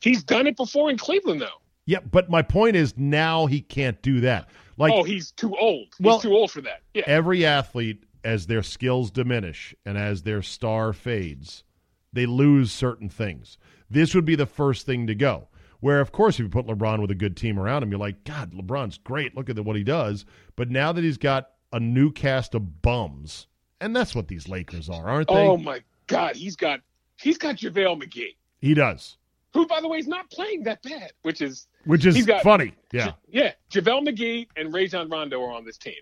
[0.00, 1.61] He's done it before in Cleveland, though.
[1.86, 4.48] Yeah, but my point is now he can't do that.
[4.76, 5.88] Like oh, he's too old.
[5.98, 6.82] He's Well- too old for that.
[6.94, 7.02] Yeah.
[7.06, 11.64] every athlete, as their skills diminish and as their star fades,
[12.12, 13.58] they lose certain things.
[13.90, 15.48] This would be the first thing to go.
[15.80, 18.22] Where, of course, if you put LeBron with a good team around him, you're like,
[18.22, 19.36] God, LeBron's great.
[19.36, 20.24] Look at what he does.
[20.54, 23.48] But now that he's got a new cast of bums,
[23.80, 25.34] and that's what these Lakers are, aren't they?
[25.34, 26.80] oh my God, he's got
[27.16, 29.16] he's got JaVale McGee, he does,
[29.54, 32.74] who by the way is not playing that bad, which is which is got- funny.
[32.92, 33.12] Yeah.
[33.28, 33.52] yeah.
[33.70, 35.94] JaVale McGee and Rajon Rondo are on this team.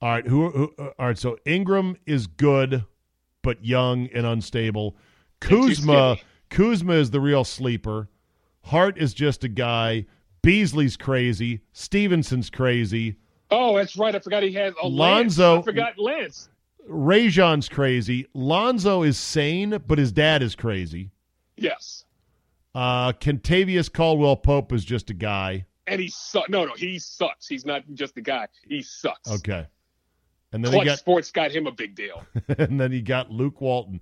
[0.00, 0.26] All right.
[0.26, 0.50] Who?
[0.50, 1.18] who uh, all right.
[1.18, 2.84] So Ingram is good,
[3.42, 4.96] but young and unstable.
[5.40, 6.16] Kuzma.
[6.50, 8.08] Kuzma is the real sleeper.
[8.64, 10.06] Hart is just a guy.
[10.42, 11.60] Beasley's crazy.
[11.72, 13.16] Stephenson's crazy.
[13.50, 14.14] Oh, that's right.
[14.14, 15.62] I forgot he has oh, Lonzo- Lance.
[15.62, 16.48] I forgot Lance.
[16.88, 18.26] Rajon's crazy.
[18.34, 21.10] Lonzo is sane, but his dad is crazy.
[21.56, 22.04] Yes,
[22.74, 25.66] Uh, Kentavious Caldwell Pope is just a guy.
[25.86, 26.48] and he sucks.
[26.48, 27.48] No, no, he sucks.
[27.48, 28.46] He's not just a guy.
[28.66, 29.30] He sucks.
[29.30, 29.66] Okay.
[30.52, 32.24] And then Clutch he got Sports got him a big deal.
[32.58, 34.00] and then he got Luke Walton.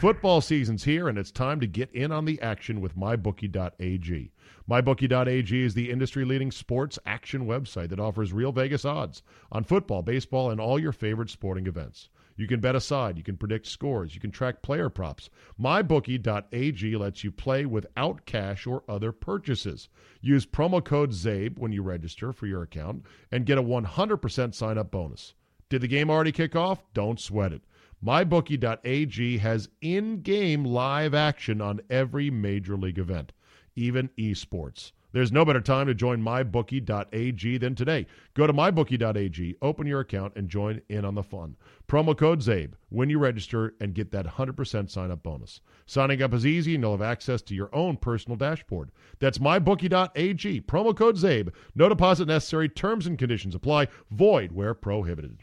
[0.00, 4.32] Football season's here, and it's time to get in on the action with MyBookie.ag.
[4.68, 10.02] MyBookie.ag is the industry leading sports action website that offers real Vegas odds on football,
[10.02, 12.10] baseball, and all your favorite sporting events.
[12.36, 15.30] You can bet aside, you can predict scores, you can track player props.
[15.60, 19.88] MyBookie.ag lets you play without cash or other purchases.
[20.20, 24.78] Use promo code ZABE when you register for your account and get a 100% sign
[24.78, 25.34] up bonus.
[25.68, 26.82] Did the game already kick off?
[26.92, 27.62] Don't sweat it.
[28.04, 33.32] MyBookie.ag has in game live action on every major league event,
[33.76, 34.92] even esports.
[35.14, 38.06] There's no better time to join MyBookie.ag than today.
[38.34, 41.54] Go to MyBookie.ag, open your account, and join in on the fun.
[41.86, 45.60] Promo code ZABE when you register and get that 100% sign up bonus.
[45.86, 48.90] Signing up is easy and you'll have access to your own personal dashboard.
[49.20, 51.52] That's MyBookie.ag, promo code ZABE.
[51.76, 55.38] No deposit necessary, terms and conditions apply, void where prohibited.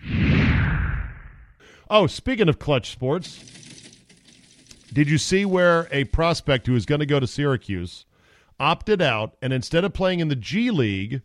[1.90, 3.40] Oh, speaking of clutch sports,
[4.92, 8.06] did you see where a prospect who is going to go to Syracuse
[8.62, 11.22] opted out and instead of playing in the G League,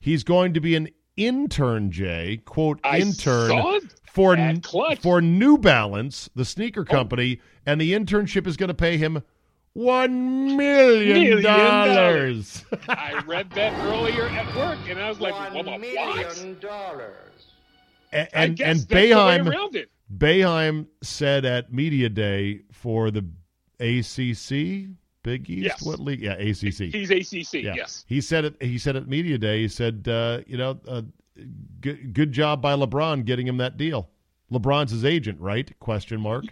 [0.00, 3.80] he's going to be an intern, Jay, quote, I intern
[4.12, 4.66] for at
[5.02, 6.92] for New Balance, the sneaker Oh.
[6.92, 9.22] company, and the internship is going to pay him
[9.74, 12.64] 1 million Million dollars.
[12.88, 15.66] I read that earlier at work, and I was like, One what?
[15.66, 15.80] what?
[15.80, 17.52] million dollars.
[18.12, 19.90] and I and, guess and that's the way around it.
[20.16, 23.24] Boeheim said at media day for the
[23.78, 24.88] ACC,
[25.22, 25.82] Big East, Yes.
[25.82, 26.20] what league?
[26.20, 26.92] Yeah, ACC.
[26.92, 27.62] He's ACC.
[27.62, 27.74] Yeah.
[27.74, 28.04] Yes.
[28.08, 28.62] He said it.
[28.62, 29.62] He said at media day.
[29.62, 31.02] He said, uh, you know, uh,
[31.80, 34.08] good, good job by LeBron getting him that deal.
[34.52, 35.78] LeBron's his agent, right?
[35.80, 36.44] Question mark.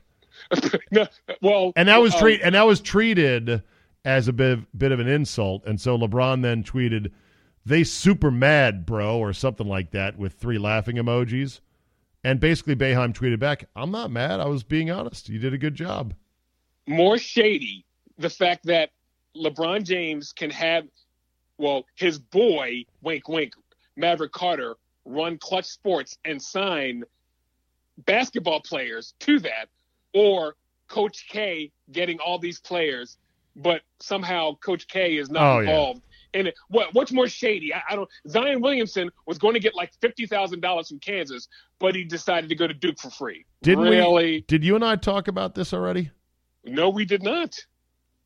[0.91, 1.07] no,
[1.41, 3.63] well, And that was um, treat and that was treated
[4.05, 5.65] as a bit of, bit of an insult.
[5.65, 7.11] And so LeBron then tweeted,
[7.65, 11.61] "They super mad, bro," or something like that, with three laughing emojis.
[12.23, 14.41] And basically, Boeheim tweeted back, "I'm not mad.
[14.41, 15.31] I was being honest.
[15.31, 16.15] You did a good job."
[16.89, 17.85] more shady
[18.19, 18.91] the fact that
[19.37, 20.85] LeBron James can have,
[21.59, 23.53] well, his boy, wink, wink,
[23.97, 24.75] Maverick Carter,
[25.05, 27.05] run Clutch Sports and sign
[28.07, 29.69] basketball players to that,
[30.15, 30.55] or
[30.89, 33.17] Coach K getting all these players,
[33.57, 35.71] but somehow Coach K is not Oh, yeah.
[35.71, 36.03] involved.
[36.35, 36.55] in it.
[36.69, 37.73] what, what's more shady?
[37.73, 38.09] I, I don't.
[38.29, 41.49] Zion Williamson was going to get like fifty thousand dollars from Kansas,
[41.79, 43.47] but he decided to go to Duke for free.
[43.63, 44.25] Didn't really?
[44.25, 44.45] we?
[44.47, 46.11] Did you and I talk about this already?
[46.65, 47.57] No, we did not.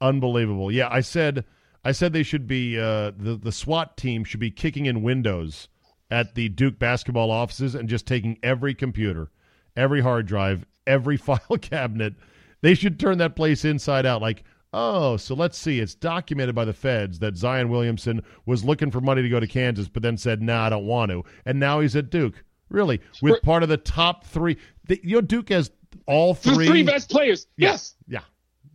[0.01, 0.73] Unbelievable.
[0.73, 1.45] Yeah, I said
[1.85, 5.69] I said they should be uh, the the SWAT team should be kicking in windows
[6.11, 9.31] at the Duke basketball offices and just taking every computer,
[9.77, 12.15] every hard drive, every file cabinet.
[12.63, 14.21] They should turn that place inside out.
[14.21, 15.81] Like, oh, so let's see.
[15.81, 19.47] It's documented by the feds that Zion Williamson was looking for money to go to
[19.47, 22.45] Kansas, but then said, "Nah, I don't want to," and now he's at Duke.
[22.69, 24.57] Really, with part of the top three.
[24.87, 25.71] The, you know, Duke has
[26.07, 26.67] all The three.
[26.67, 27.47] three best players.
[27.57, 27.95] Yeah, Yes.
[28.07, 28.21] Yeah.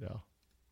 [0.02, 0.08] Yeah.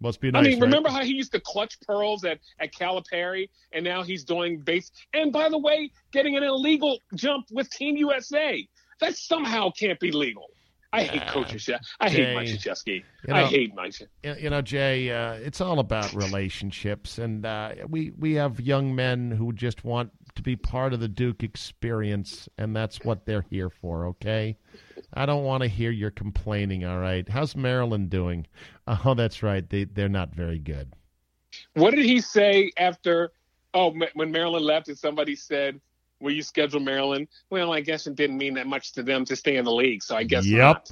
[0.04, 0.42] Must be nice.
[0.42, 0.66] I mean, right?
[0.66, 4.92] remember how he used to clutch pearls at, at Calipari, and now he's doing base.
[5.14, 8.68] And by the way, getting an illegal jump with Team USA.
[9.00, 10.48] That somehow can't be legal.
[10.92, 11.80] I hate Ah, Coach Krzyzewski.
[12.00, 13.96] I hate Mike Jay, you I know- hate Mike.
[14.24, 18.94] you you know, Jay, uh, it's all about relationships, and uh, we we have young
[18.94, 23.46] men who just want to be part of the Duke experience, and that's what they're
[23.50, 24.08] here for.
[24.08, 24.58] Okay,
[25.14, 26.86] I don't want to hear your complaining.
[26.86, 28.48] All right, how's Maryland doing?
[29.06, 30.92] Oh, that's right, they they're not very good.
[31.76, 33.32] What did he say after?
[33.74, 35.80] Oh, when Maryland left, and somebody said,
[36.20, 39.36] "Will you schedule Maryland?" Well, I guess it didn't mean that much to them to
[39.38, 40.60] stay in the league, so I guess Yep.
[40.60, 40.92] not.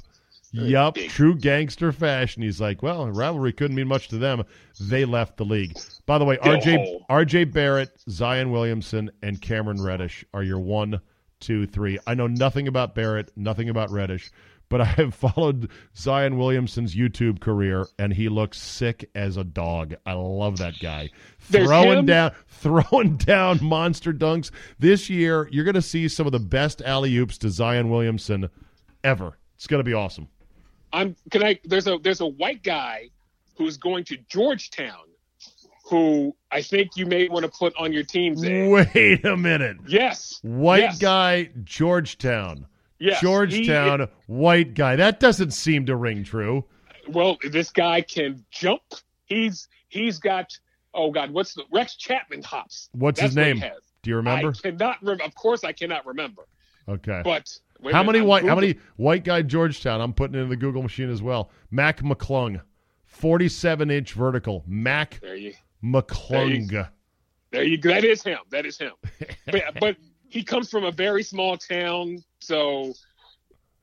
[0.52, 2.42] Yup, true gangster fashion.
[2.42, 4.44] He's like, well, rivalry couldn't mean much to them.
[4.78, 5.76] They left the league.
[6.04, 7.02] By the way, Go RJ home.
[7.08, 11.00] RJ Barrett, Zion Williamson, and Cameron Reddish are your one,
[11.40, 11.98] two, three.
[12.06, 14.30] I know nothing about Barrett, nothing about Reddish,
[14.68, 19.94] but I have followed Zion Williamson's YouTube career, and he looks sick as a dog.
[20.04, 21.10] I love that guy.
[21.48, 22.06] There's throwing him.
[22.06, 24.50] down, throwing down monster dunks.
[24.78, 28.50] This year, you're going to see some of the best alley oops to Zion Williamson
[29.02, 29.38] ever.
[29.56, 30.28] It's going to be awesome.
[30.92, 33.10] I'm can I there's a there's a white guy
[33.56, 35.04] who's going to Georgetown
[35.90, 38.68] who I think you may want to put on your team there.
[38.70, 39.76] Wait a minute.
[39.86, 40.38] Yes.
[40.42, 40.98] White Yes.
[40.98, 42.66] guy, Georgetown.
[42.98, 43.20] Yes.
[43.20, 44.96] Georgetown, He- white guy.
[44.96, 46.64] That doesn't seem to ring true.
[47.08, 48.82] well, this guy can jump.
[49.24, 50.56] He's he's got
[50.94, 52.88] oh god, what's the Rex Chapman hops.
[52.92, 53.56] What's That's his what name?
[53.58, 53.80] has.
[54.02, 54.48] Do you remember?
[54.50, 55.24] I cannot remember.
[55.24, 56.46] Of course, I cannot remember.
[56.88, 57.22] okay.
[57.24, 57.50] But
[57.82, 58.44] wait how many I'm white?
[58.44, 60.00] How many white guy Georgetown?
[60.00, 61.50] I'm putting it in the Google machine as well.
[61.70, 62.60] Mac McClung,
[63.06, 64.64] 47 inch vertical.
[64.66, 66.88] Mac There you McClung.
[67.50, 67.90] there you go.
[67.90, 68.38] That is him.
[68.50, 68.92] That is him.
[69.46, 69.96] but, but
[70.28, 72.94] he comes from a very small town, so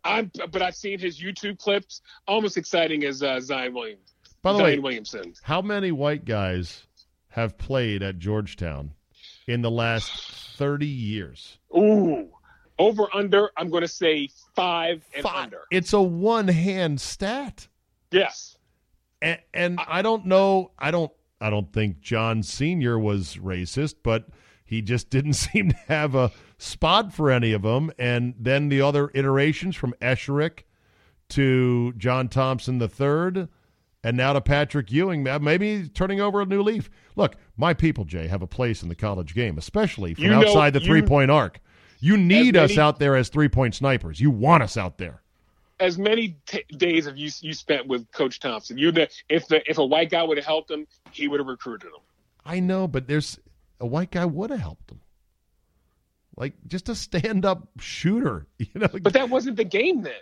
[0.04, 0.32] I'm.
[0.52, 2.02] But I've seen his YouTube clips.
[2.28, 4.16] Almost exciting as uh, Zion Williams.
[4.42, 5.34] By the Zion way, Williamson.
[5.44, 6.88] how many white guys
[7.30, 8.94] have played at Georgetown
[9.48, 10.10] in the last
[10.58, 11.58] 30 years?
[11.78, 12.30] Ooh,
[12.80, 13.52] over under.
[13.58, 15.62] I'm going to say five and Fi- under.
[15.72, 17.68] It's a one hand stat.
[18.12, 18.58] Yes.
[19.22, 20.72] and, and I don't know.
[20.80, 21.12] I don't.
[21.42, 24.28] I don't think John Senior was racist, but
[24.66, 27.92] he just didn't seem to have a spot for any of them.
[28.00, 30.64] And then the other iterations from Esherick
[31.30, 33.48] to John Thompson III,
[34.04, 35.24] and now to Patrick Ewing.
[35.24, 36.90] Maybe turning over a new leaf.
[37.16, 40.42] Look, my people, Jay, have a place in the college game, especially from You know-
[40.42, 41.60] outside the three point arc.
[42.00, 44.20] You need us out there as three point snipers.
[44.20, 45.22] You want us out there.
[45.80, 48.78] As many t- days have you you spent with Coach Thompson?
[48.78, 48.92] You
[49.30, 52.02] if the if a white guy would have helped him, he would have recruited him.
[52.46, 53.40] I know, but there's
[53.80, 55.00] a white guy would have helped him.
[56.36, 58.88] Like just a stand up shooter, you know.
[59.02, 60.14] But that wasn't the game then.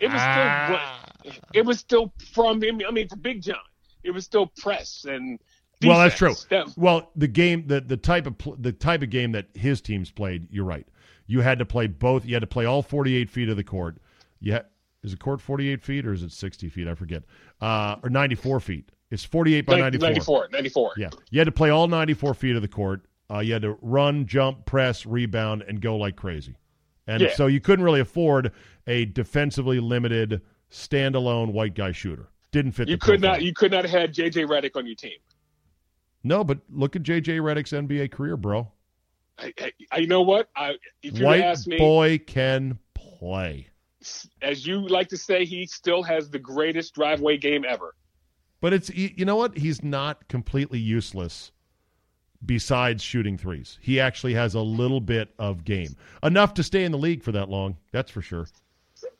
[0.00, 1.10] It was still Ah.
[1.52, 2.80] it was still from him.
[2.86, 3.56] I mean, for Big John,
[4.02, 5.38] it was still press and.
[5.84, 6.34] well, that's true.
[6.50, 9.80] That- well, the game, the the type of pl- the type of game that his
[9.82, 10.86] teams played, you're right.
[11.26, 12.24] You had to play both.
[12.26, 13.98] You had to play all 48 feet of the court.
[14.46, 14.62] Ha-
[15.02, 16.88] is the court 48 feet or is it 60 feet?
[16.88, 17.22] I forget.
[17.60, 18.90] Uh, or 94 feet.
[19.10, 20.08] It's 48 by 94.
[20.08, 20.48] 94.
[20.52, 20.92] 94.
[20.96, 23.02] Yeah, you had to play all 94 feet of the court.
[23.30, 26.56] Uh, you had to run, jump, press, rebound, and go like crazy.
[27.06, 27.34] And Yeah.
[27.34, 28.52] so you couldn't really afford
[28.86, 32.28] a defensively limited standalone white guy shooter.
[32.50, 32.88] Didn't fit.
[32.88, 33.42] You the could not.
[33.42, 35.18] You could not have had JJ Redick on your team.
[36.22, 38.70] No, but look at JJ Redick's NBA career, bro.
[39.38, 40.48] I, I, I- you know what?
[40.56, 43.68] I, if you ask me, boy can play.
[44.42, 47.94] as you like to say, he still has the greatest driveway game ever.
[48.60, 49.56] But it's you know what?
[49.58, 51.52] He's not completely useless
[52.46, 53.78] besides shooting threes.
[53.82, 55.96] He actually has a little bit of game.
[56.22, 57.76] Enough to stay in the league for that long.
[57.92, 58.46] That's for sure.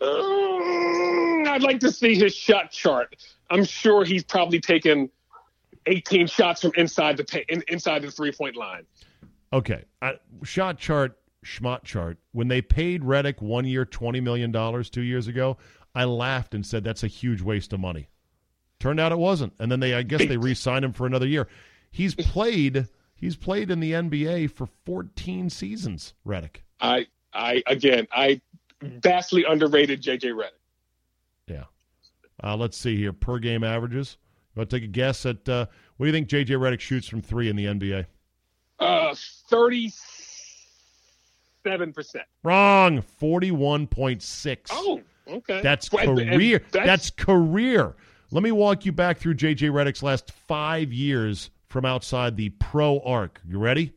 [0.01, 3.17] Mm, I'd like to see his shot chart.
[3.51, 5.11] I'm sure he's probably taken
[5.87, 8.85] 18 shots from inside the in, inside the three point line.
[9.55, 9.85] Okay.
[10.03, 12.19] I, shot chart, schmott chart.
[12.33, 14.53] When they paid Redick one year $20 million
[14.83, 15.57] two years ago,
[15.95, 18.09] I laughed and said that's a huge waste of money.
[18.81, 19.53] Turned out it wasn't.
[19.61, 21.47] And then they I guess they re-signed him for another year.
[21.93, 26.57] He's played he's played in the NBA for 14 seasons, Redick.
[26.81, 28.41] I I again I
[28.83, 30.59] vastly underrated JJ Redick.
[31.47, 31.65] Yeah.
[32.43, 33.13] Uh, let's see here.
[33.13, 34.17] Per game averages.
[34.55, 37.07] You want to take a guess at uh, what do you think JJ Redick shoots
[37.07, 38.07] from three in the NBA?
[39.53, 42.25] Uh, 37 percent.
[42.43, 43.03] Wrong.
[43.03, 44.71] Forty-one point six.
[44.73, 45.61] Oh, okay.
[45.63, 46.59] That's career.
[46.71, 47.95] that's- That's career.
[48.31, 53.01] Let me walk you back through JJ Redick's last five years from outside the pro
[53.01, 53.41] arc.
[53.47, 53.93] You ready?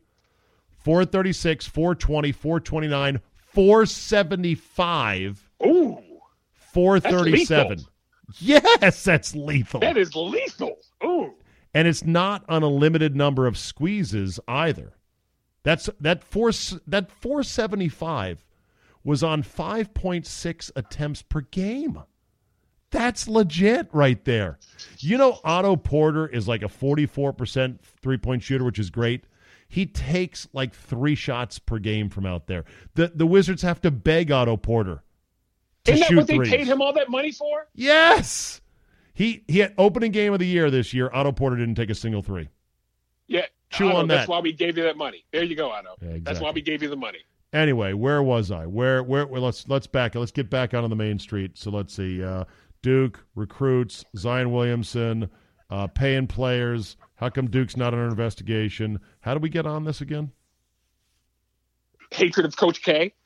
[0.84, 5.98] 436, 420, 429, 475, ooh,
[6.72, 7.68] 437.
[7.78, 7.84] lethal.
[8.38, 9.80] Yes, that's lethal.
[9.80, 10.76] that is lethal.
[11.04, 11.34] Ooh,
[11.74, 14.92] and it's not on a limited number of squeezes either.
[15.68, 16.50] That's that four
[16.86, 18.42] that 475
[19.04, 22.02] was on 5.6 attempts per game.
[22.90, 24.58] That's legit right there.
[24.96, 29.24] You know Otto Porter is like a 44% three-point shooter, which is great.
[29.68, 32.64] He takes like 3 shots per game from out there.
[32.94, 35.02] The the Wizards have to beg Otto Porter
[35.84, 37.68] to isn't that what they paid him all that money for?
[37.74, 38.62] Yes.
[39.12, 41.10] He he had opening game of the year this year.
[41.12, 42.48] Otto Porter didn't take a single three.
[43.26, 45.24] Yeah, Chew Otto, on That's why we gave you that money.
[45.32, 45.96] There you go, Otto.
[46.00, 47.18] Yeah, That's why we gave you the money.
[47.52, 48.66] Anyway, where was I?
[48.66, 49.26] Where where?
[49.26, 50.14] where let's let's back.
[50.14, 51.52] Let's get back out on the main street.
[51.58, 52.22] So let's see.
[52.22, 52.44] Uh,
[52.82, 55.30] Duke recruits Zion Williamson,
[55.70, 56.96] uh, paying players.
[57.16, 59.00] How come Duke's not under investigation?
[59.20, 60.30] How do we get on this again?
[62.10, 63.12] Hatred of Coach K.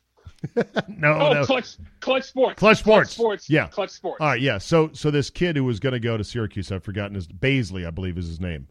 [0.88, 1.45] No, Oh, no.
[1.45, 2.59] clutch, clutch sports.
[2.59, 3.12] Clutch Sports.
[3.12, 3.49] sports.
[3.49, 3.68] Yeah.
[3.68, 4.16] clutch sports.
[4.20, 4.59] All right, yeah.
[4.59, 7.86] So so this kid who was going to go to Syracuse, I've forgotten his Bazley,
[7.86, 8.66] I believe is his name.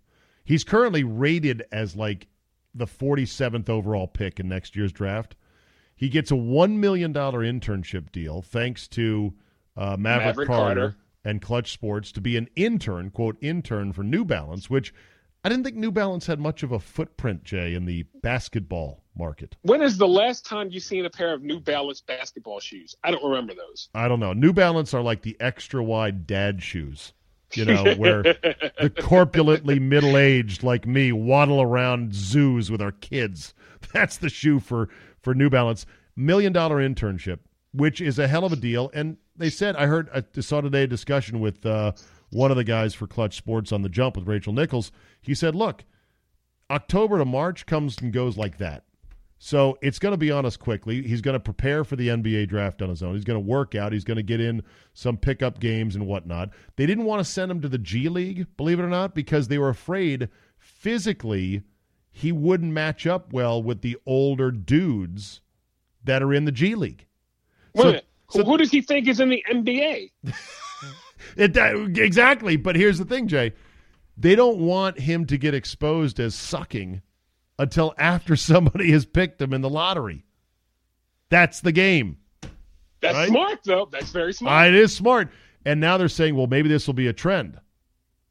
[0.52, 2.28] He's currently rated as like
[2.76, 5.38] the 47th overall pick in next year's draft.
[5.96, 9.34] He gets a $1 million internship deal thanks to
[9.78, 10.96] uh, Maverick, Maverick Carter, Carter.
[11.24, 14.94] and Clutch Sports to be an intern, quote, intern for New Balance, which
[15.46, 19.56] I didn't think New Balance had much of a footprint, Jay, in the basketball market.
[19.62, 22.94] When is the last time you seen a pair of New Balance basketball shoes?
[23.06, 23.88] I don't remember those.
[23.96, 24.34] I don't know.
[24.34, 27.14] New Balance are like the extra wide dad shoes,
[27.56, 33.54] you know, where the corpulently middle aged like me waddle around zoos with our kids.
[33.94, 34.90] That's the shoe for
[35.22, 35.86] for New Balance.
[36.16, 37.40] Million dollar internship,
[37.74, 38.92] which is a hell of a deal.
[38.94, 41.94] And they said I heard I saw today a discussion with uh,
[42.30, 44.92] one of the guys for Clutch Sports on the Jump with Rachel Nichols.
[45.22, 45.84] He said, "Look,
[46.70, 48.84] October to March comes and goes like that."
[49.44, 51.02] So it's going to be on us quickly.
[51.02, 53.16] He's going to prepare for the NBA draft on his own.
[53.16, 53.92] He's going to work out.
[53.92, 54.62] He's going to get in
[54.94, 56.52] some pickup games and whatnot.
[56.76, 59.48] They didn't want to send him to the G League, believe it or not, because
[59.48, 60.30] they were afraid
[60.60, 61.64] physically
[62.12, 65.42] he wouldn't match up well with the older dudes
[66.04, 67.08] that are in the G League.
[67.74, 70.12] Wait So- so- Who does he think is in the NBA?
[71.36, 72.58] It, that- exactly.
[72.58, 73.54] But here's the thing, Jay.
[74.18, 77.02] They don't want him to get exposed as sucking
[77.62, 80.26] until after somebody has picked them in the lottery.
[81.30, 82.18] That's the game.
[83.02, 83.30] That's Right?
[83.30, 83.88] smart, though.
[83.92, 84.66] That's very smart.
[84.66, 85.30] Uh, it is smart.
[85.66, 87.60] And now they're saying, well, maybe this will be a trend.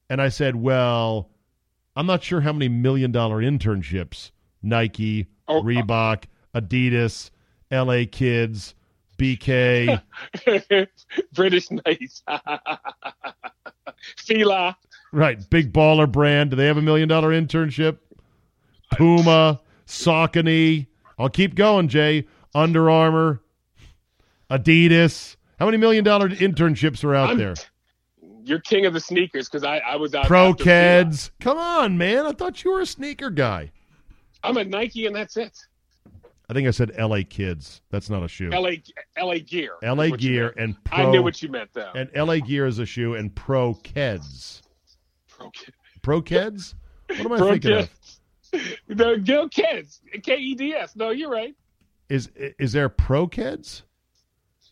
[0.09, 1.31] And I said, well,
[1.97, 4.31] I'm not sure how many million dollar internships
[4.63, 6.25] Nike, Oh, uh- Reebok,
[6.55, 7.31] Adidas,
[7.71, 8.75] LA Kids,
[9.19, 10.01] BK.
[11.33, 12.23] British nice.
[14.17, 14.77] Fila.
[15.13, 16.51] right, big baller brand.
[16.51, 17.99] Do they have a million dollar internship?
[18.91, 20.87] Puma, Saucony.
[21.19, 22.27] I'll keep going, Jay.
[22.55, 23.41] Under Armour,
[24.51, 25.37] Adidas.
[25.59, 27.55] How many million dollar internships are out I'm- there?
[28.43, 30.27] You're king of the sneakers because I, I was out.
[30.27, 31.31] Pro after Keds.
[31.41, 32.25] Come on, man.
[32.27, 33.71] I thought you were a sneaker guy.
[34.43, 35.57] I'm a Nike and that's it.
[36.49, 37.83] I think I said LA Kids.
[37.91, 38.49] That's not a shoe.
[38.49, 38.71] LA
[39.17, 39.75] LA Gear.
[39.85, 40.97] LA Gear and Pro.
[40.99, 41.93] I knew what you meant though.
[41.95, 44.63] And LA Gear is a shoe and Pro Keds.
[45.29, 45.73] Pro Ked.
[46.03, 46.75] Pro Keds?
[47.09, 47.91] What am I Pro thinking of?
[48.89, 50.01] No, Gil Keds.
[50.23, 50.97] K E D S.
[50.97, 51.55] No, you're right.
[52.09, 53.83] Is is there pro kids?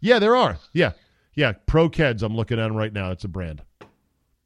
[0.00, 0.58] Yeah, there are.
[0.72, 0.92] Yeah,
[1.34, 1.52] yeah.
[1.66, 2.22] Pro kids.
[2.22, 3.10] I'm looking at them right now.
[3.10, 3.62] It's a brand.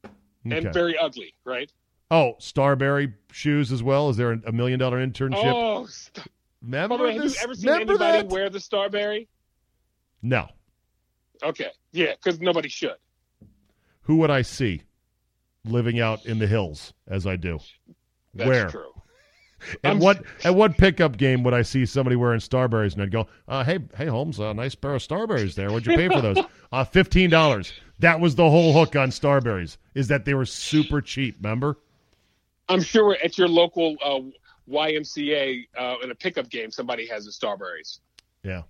[0.05, 0.57] Okay.
[0.57, 1.71] And very ugly, right?
[2.11, 4.09] oh, Starbury shoes as well.
[4.09, 5.41] Is there a million dollar internship?
[5.43, 6.27] Oh, st-
[6.61, 8.29] Remember by the way, have you ever seen Remember anybody that?
[8.29, 9.27] wear the Starbury?
[10.21, 10.47] No.
[11.43, 12.95] Okay, yeah, because nobody should.
[14.01, 14.83] Who would I see
[15.65, 17.59] living out in the hills as I do?
[18.33, 18.69] That's Where?
[18.69, 18.91] true.
[19.83, 23.27] At what at what pickup game would I see somebody wearing Starburys and I'd go,
[23.47, 25.71] uh, "Hey, hey, Holmes, a nice pair of Starburys there.
[25.71, 26.37] What'd you pay for those?
[26.71, 30.99] uh, fifteen dollars." That was the whole hook on Starburys is that they were super
[31.01, 31.37] cheap.
[31.41, 31.77] Remember?
[32.69, 34.19] I'm sure at your local uh,
[34.69, 37.99] YMCA uh, in a pickup game, somebody has the Starberries.
[38.43, 38.63] Yeah.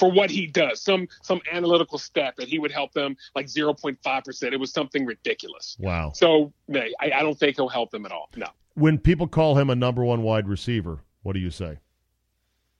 [0.00, 0.82] for what he does.
[0.82, 4.52] Some some analytical stat that he would help them like 0.5 percent.
[4.52, 5.76] It was something ridiculous.
[5.78, 6.10] Wow.
[6.14, 8.28] So no, I, I don't think he'll help them at all.
[8.36, 11.78] No, When people call him a number one wide receiver, what do you say?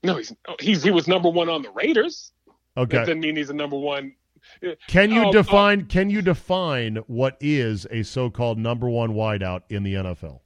[0.02, 2.32] no, he's he's he was number one on the Raiders.
[2.48, 2.54] Okay.
[2.74, 2.96] That Okay.
[2.98, 4.16] doesn't mean he's a number one.
[4.88, 9.82] Can you Oh, define can you define what is a so-called number one wideout in
[9.82, 10.40] the NFL?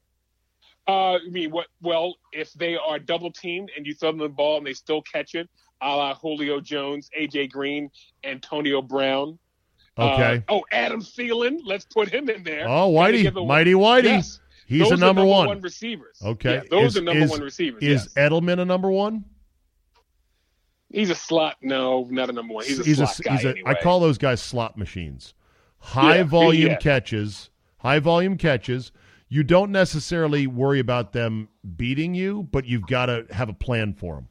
[0.86, 1.66] Uh, I mean, what?
[1.82, 5.02] Well, if they are double teamed and you throw them the ball and they still
[5.02, 5.48] catch it,
[5.82, 7.90] a la Julio Jones, AJ Green,
[8.24, 9.38] Antonio Brown.
[9.98, 10.36] Okay.
[10.48, 11.58] Uh, oh, Adam Thielen.
[11.64, 12.66] Let's put him in there.
[12.68, 14.04] oh, Whitey, mighty Whitey.
[14.04, 14.40] Yes.
[14.66, 15.46] He's those a are number, one.
[15.48, 16.20] one receivers.
[16.24, 16.56] Okay.
[16.56, 17.82] Yeah, those Is- are number is- one receivers.
[17.82, 18.30] Is yes.
[18.30, 19.24] Edelman a number one?
[20.90, 21.56] He's a slot.
[21.62, 22.64] No, not a number one.
[22.64, 23.70] He's a slot guy he's a- anyway.
[23.70, 25.34] I call those guys slot machines.
[25.80, 26.76] High Yeah, volume yeah.
[26.78, 28.90] catches, high volume catches.
[29.28, 33.92] You don't necessarily worry about them beating you, but you've got to have a plan
[33.92, 34.24] for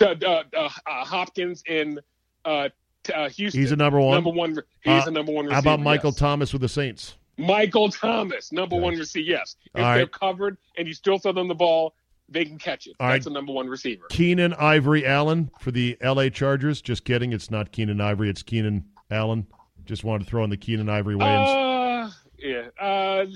[0.00, 0.18] them.
[0.26, 0.68] uh, uh,
[1.04, 2.00] Hopkins in
[2.44, 2.68] uh,
[3.14, 3.60] uh, Houston.
[3.60, 4.14] He's a number one.
[4.14, 4.58] Number one.
[4.82, 5.48] He's a number one.
[5.48, 6.18] How about Michael yes.
[6.18, 7.16] Thomas with the Saints?
[7.38, 8.82] Michael Thomas, number Okay.
[8.82, 9.28] one receiver.
[9.30, 10.12] Yes, if All they're right.
[10.12, 11.94] covered and you still throw them the ball,
[12.28, 12.94] they can catch it.
[13.00, 13.30] All That's right.
[13.30, 14.04] a number one receiver.
[14.10, 16.30] Keenan Ivory Allen for the L.A.
[16.30, 16.80] Chargers.
[16.82, 17.32] Just kidding.
[17.32, 18.30] It's not Keenan Ivory.
[18.30, 19.46] It's Keenan Allen.
[19.84, 22.06] Just wanted to throw in the Keenan Ivory Wayans.
[22.06, 22.68] Uh, yeah.
[22.80, 23.26] Uh,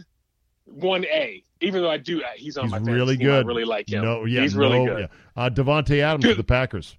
[0.65, 1.43] one A.
[1.61, 3.27] Even though I do, uh, he's on He's my really team.
[3.27, 3.45] good.
[3.45, 4.05] I really like him.
[4.05, 5.01] No, yeah, he's really good.
[5.37, 5.43] Yeah.
[5.45, 6.97] Uh, Davante Adams for the Packers.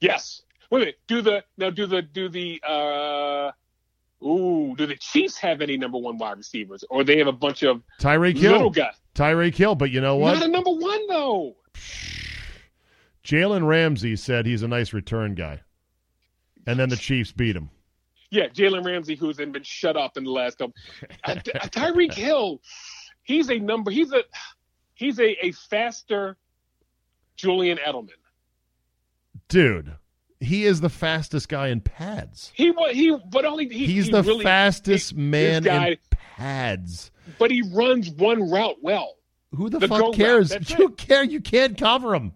[0.00, 0.42] Yes.
[0.70, 0.98] Wait a minute.
[1.06, 1.70] Do the now?
[1.70, 3.52] Do the do the uh?
[4.22, 7.62] Ooh, do the Chiefs have any number one wide receivers, or they have a bunch
[7.62, 8.70] of Tyreek little Hill.
[8.70, 8.94] guys?
[9.14, 9.74] Tyreek Hill.
[9.74, 10.34] But you know what?
[10.34, 11.56] Not a number one though.
[13.24, 15.60] Jalen Ramsey said he's a nice return guy.
[16.66, 17.70] And then the Chiefs beat him.
[18.30, 20.74] Yeah, Jalen Ramsey, who's been shut up in the last couple.
[21.24, 22.60] Uh, Tyreek Hill,
[23.22, 23.90] he's a number.
[23.90, 24.22] He's a
[24.94, 26.36] he's a, a faster
[27.36, 28.10] Julian Edelman.
[29.48, 29.96] Dude,
[30.40, 32.50] he is the fastest guy in pads.
[32.54, 37.10] He was he, but only he, He's he the really- fastest man guy, in pads.
[37.38, 39.16] but he runs one route well.
[39.54, 40.50] Who the, The fuck cares?
[40.78, 40.96] You it.
[40.96, 41.24] care?
[41.24, 42.32] You can't cover him.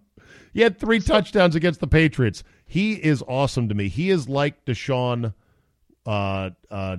[0.52, 2.44] He had three touchdowns against the Patriots.
[2.66, 3.88] He is awesome to me.
[3.88, 5.32] He is like DeSean.
[6.06, 6.96] Uh, uh,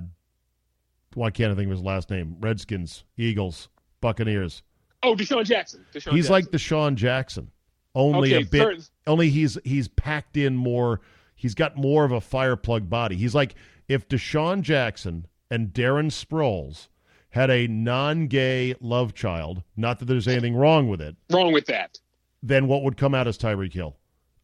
[1.14, 2.36] why can't I think of his last name?
[2.40, 3.68] Redskins, Eagles,
[4.00, 4.62] Buccaneers.
[5.02, 5.84] Oh, DeSean Jackson.
[5.94, 6.32] DeSean He's Jackson.
[6.32, 7.50] like DeSean Jackson.
[7.96, 8.60] Only Okay, a bit.
[8.62, 11.00] third- Only he's he's packed in more.
[11.34, 13.16] He's got more of a fireplug body.
[13.16, 13.54] He's like
[13.88, 16.88] if DeSean Jackson and Darren Sproles
[17.30, 19.62] had a non-gay love child.
[19.76, 21.16] Not that there's anything wrong with it.
[21.30, 21.98] Wrong with that.
[22.42, 23.96] Then what would come out as Tyreek Hill?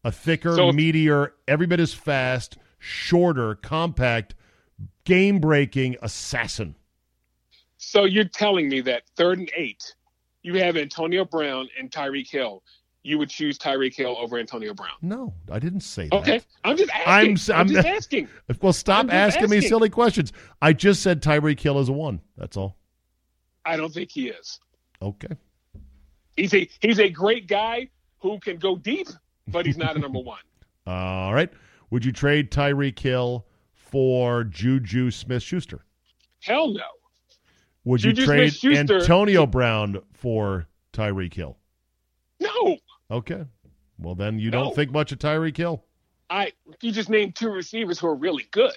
[0.03, 4.35] A thicker, So- meatier, every bit as fast, shorter, compact,
[5.05, 6.75] game-breaking assassin.
[7.77, 9.93] So you're telling me that third and eight,
[10.41, 12.63] you have Antonio Brown and Tyreek Hill.
[13.05, 14.93] You would choose Tyreek Hill over Antonio Brown.
[15.01, 16.15] No, I didn't say that.
[16.15, 17.05] Okay, I'm just asking.
[17.05, 18.27] I'm I'm, I'm- just asking.
[18.61, 20.31] Well, stop I'm asking me silly questions.
[20.61, 22.21] I just said Tyreek Hill is a one.
[22.37, 22.77] That's all.
[23.65, 24.59] I don't think he is.
[25.01, 25.35] Okay.
[26.37, 27.89] He's a he's a great guy
[28.19, 29.07] who can go deep,
[29.47, 30.39] but he's not a number one.
[30.87, 31.51] All right.
[31.91, 35.85] Would you trade Tyreek Hill for Juju Smith Schuster?
[36.41, 36.81] Hell no.
[37.85, 41.57] Would you trade Antonio Brown for Tyreek Hill?
[43.09, 43.17] No.
[43.17, 43.45] Okay.
[43.99, 45.83] Well, then you don't think much of Tyreek Hill.
[46.29, 46.51] I
[46.81, 48.73] you just named two receivers who are really good.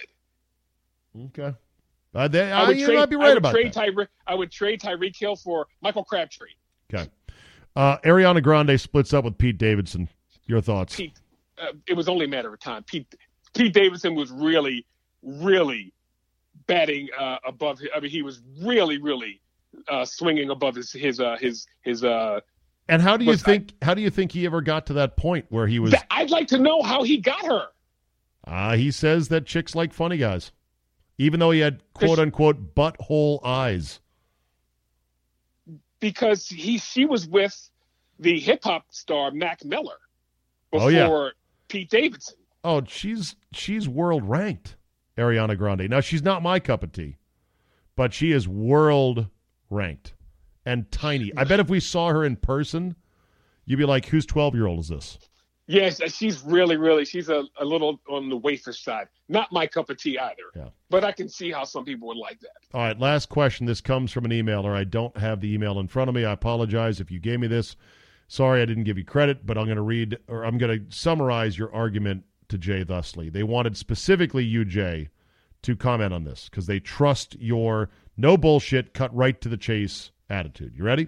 [1.25, 1.53] Okay.
[2.13, 3.91] Uh, they, I uh, would you trade, might be I right would about trade that.
[3.95, 6.49] Tyre- I would trade Tyreek Hill for Michael Crabtree.
[6.93, 7.09] okay.
[7.75, 10.09] Uh, Ariana Grande splits up with Pete Davidson.
[10.47, 10.95] Your thoughts?
[10.95, 11.13] Pete,
[11.59, 12.83] uh, it was only a matter of time.
[12.83, 13.13] Pete
[13.55, 14.85] Pete Davidson was really,
[15.21, 15.93] really
[16.67, 17.79] batting uh, above.
[17.95, 19.41] I mean, he was really, really
[19.87, 22.03] uh, swinging above his his uh, his his.
[22.03, 22.39] Uh,
[22.89, 23.73] And how do you Look, I- think?
[23.81, 25.93] how do you think he ever got to that point where he was?
[26.11, 27.65] I'd like to know how he got her.
[28.45, 30.51] Uh, he says that chicks like funny guys,
[31.17, 33.99] even though he had quote unquote butthole eyes.
[35.99, 37.69] because he she was with
[38.19, 39.97] the hip hop star Mac Miller
[40.71, 41.29] before Oh, yeah.
[41.67, 42.37] Pete Davidson.
[42.63, 44.75] Oh, she's she's world ranked,
[45.17, 45.89] Ariana Grande.
[45.89, 47.17] Now she's not my cup of tea,
[47.95, 49.27] but she is world
[49.69, 50.13] ranked
[50.67, 51.31] and tiny.
[51.37, 52.95] I bet if we saw her in person,
[53.65, 55.17] you'd be like, "Whose twelve year old is this?"
[55.69, 59.07] Yes, she's really, really she's a, a little on the waifish side.
[59.27, 60.43] Not my cup of tea either.
[60.55, 60.69] Yeah.
[60.89, 62.51] But I can see how some people would like that.
[62.73, 63.65] All right, last question.
[63.65, 64.73] This comes from an emailer.
[64.73, 66.23] I don't have the email in front of me.
[66.23, 67.75] I apologize if you gave me this.
[68.29, 70.95] Sorry, I didn't give you credit, but I'm going to read or I'm going to
[70.95, 73.29] summarize your argument to Jay thusly.
[73.29, 75.09] They wanted specifically you, Jay,
[75.63, 80.11] to comment on this because they trust your no bullshit, cut right to the chase
[80.29, 80.73] attitude.
[80.75, 81.07] You ready?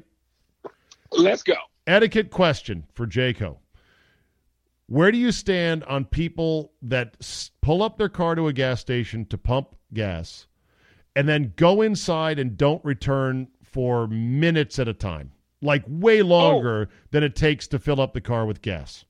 [1.11, 1.55] Let's go.
[1.88, 3.57] Etiquette question for Jayco.
[4.88, 8.82] Where do you stand on people that s- pull up their car to a gas
[8.82, 10.47] station to pump gas
[11.15, 15.32] and then go inside and don't return for minutes at a time?
[15.61, 16.26] Like way oh.
[16.26, 19.05] longer than it takes to fill up the car with gas.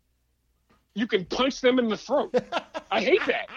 [0.96, 2.36] You can punch them in the throat.
[2.92, 3.48] I hate that.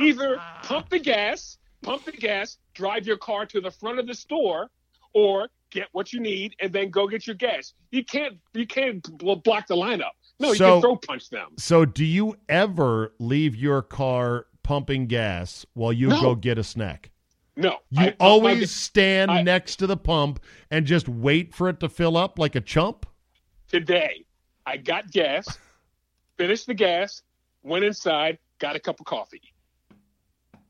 [0.00, 4.14] Either pump the gas, pump the gas, drive your car to the front of the
[4.14, 4.70] store,
[5.12, 7.74] or get what you need and then go get your gas.
[7.90, 10.12] You can't you can't bl- block the lineup.
[10.40, 11.48] No, you So- can throw punch them.
[11.58, 16.20] So, do you ever leave your car pumping gas while you No.
[16.20, 17.10] go get a snack?
[17.56, 21.68] No, You I always ga- stand I- next to the pump and just wait for
[21.68, 23.06] it to fill up like a chump?
[23.68, 24.24] today.
[24.66, 25.58] I got gas,
[26.38, 27.22] finished the gas,
[27.62, 29.52] went inside, got a cup of coffee,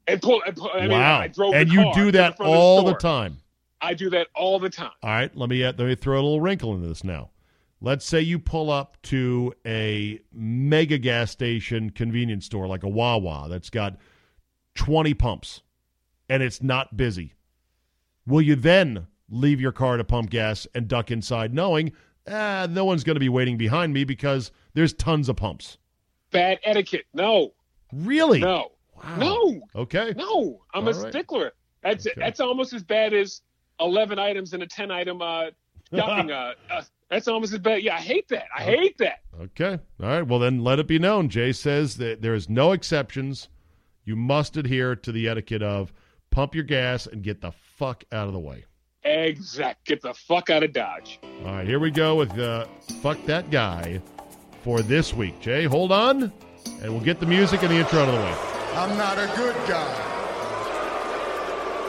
[0.07, 0.43] and pull.
[0.47, 1.21] And pull I mean, wow.
[1.21, 2.99] I drove and the you do that all the store.
[2.99, 3.39] time.
[3.85, 4.91] I do that all the time.
[5.03, 7.31] All right, let me uh, let me throw a little wrinkle into this now.
[7.81, 13.47] Let's say you pull up to a mega gas station convenience store like a Wawa
[13.51, 13.99] that's got
[14.75, 15.61] 20 pumps
[16.31, 17.35] and it's not busy.
[18.27, 21.93] Will you then leave your car to pump gas and duck inside knowing
[22.27, 25.77] ah, no one's going to be waiting behind me because there's tons of pumps?
[26.31, 27.05] Bad etiquette.
[27.13, 27.53] No,
[27.93, 28.41] Really?
[28.41, 29.17] no, Wow.
[29.19, 30.15] no, Okay.
[30.17, 30.63] no.
[30.73, 31.13] I'm All a right.
[31.13, 31.53] stickler.
[31.83, 32.15] That's Okay.
[32.19, 33.43] that's almost as bad as
[33.81, 35.47] 11 items in a 10 item uh,
[35.95, 36.31] shopping.
[36.31, 37.83] uh, uh, that's almost as bad.
[37.83, 38.47] Yeah, I hate that.
[38.57, 39.21] I hate that.
[39.41, 39.79] Okay.
[40.03, 40.23] All right.
[40.27, 41.29] Well, then let it be known.
[41.29, 43.49] Jay says that there is no exceptions.
[44.05, 45.93] You must adhere to the etiquette of
[46.31, 48.65] pump your gas and get the fuck out of the way.
[49.05, 49.87] Exact.
[49.87, 51.21] Get the fuck out of Dodge.
[51.45, 51.67] All right.
[51.67, 52.67] Here we go with uh,
[53.03, 54.01] fuck that guy
[54.63, 55.39] for this week.
[55.41, 56.33] Jay, hold on,
[56.81, 58.35] and we'll get the music and the intro out of the way.
[58.75, 60.14] I'm not a good guy.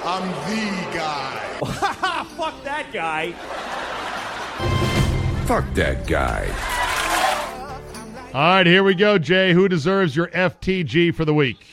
[0.08, 1.40] I'm the guy.
[2.38, 3.32] Fuck that guy.
[5.48, 6.46] Fuck that guy.
[8.32, 8.68] All right.
[8.68, 9.52] Here we go, Jay.
[9.52, 11.66] Who deserves your FTG for the week?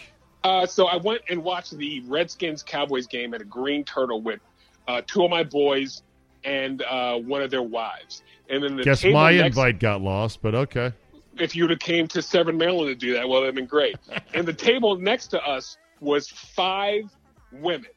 [0.45, 4.41] Uh, so I went and watched the Redskins Cowboys game at a Green Turtle with
[4.89, 6.03] uh, two of my boys
[6.43, 8.23] and uh, one of their wives.
[8.49, 10.91] And then the Guess table my next, invite got lost, but okay.
[11.39, 13.97] If you'd have came to Severn, Maryland to do that, well, it'd been great.
[14.33, 17.05] and the table next to us was five
[17.53, 17.91] women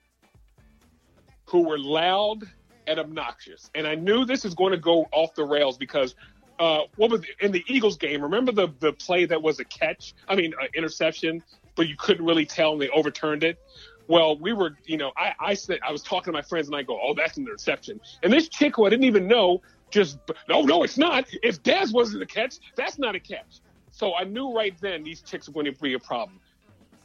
[1.46, 2.44] who were loud
[2.88, 3.70] and obnoxious.
[3.76, 6.16] And I knew this was going to go off the rails because
[6.60, 8.22] uh, what was in the Eagles game?
[8.22, 10.14] Remember the the play that was a catch?
[10.28, 11.44] I mean, an interception,
[11.76, 13.60] but you couldn't really tell, and they overturned it.
[14.08, 16.76] Well, we were, you know, I, I said I was talking to my friends, and
[16.76, 20.18] I go, "Oh, that's an interception." And this chick who I didn't even know just,
[20.50, 21.26] no, no, it's not.
[21.44, 23.62] If Dez wasn't a catch, that's not a catch.
[23.92, 26.40] So I knew right then these chicks were going to be a problem.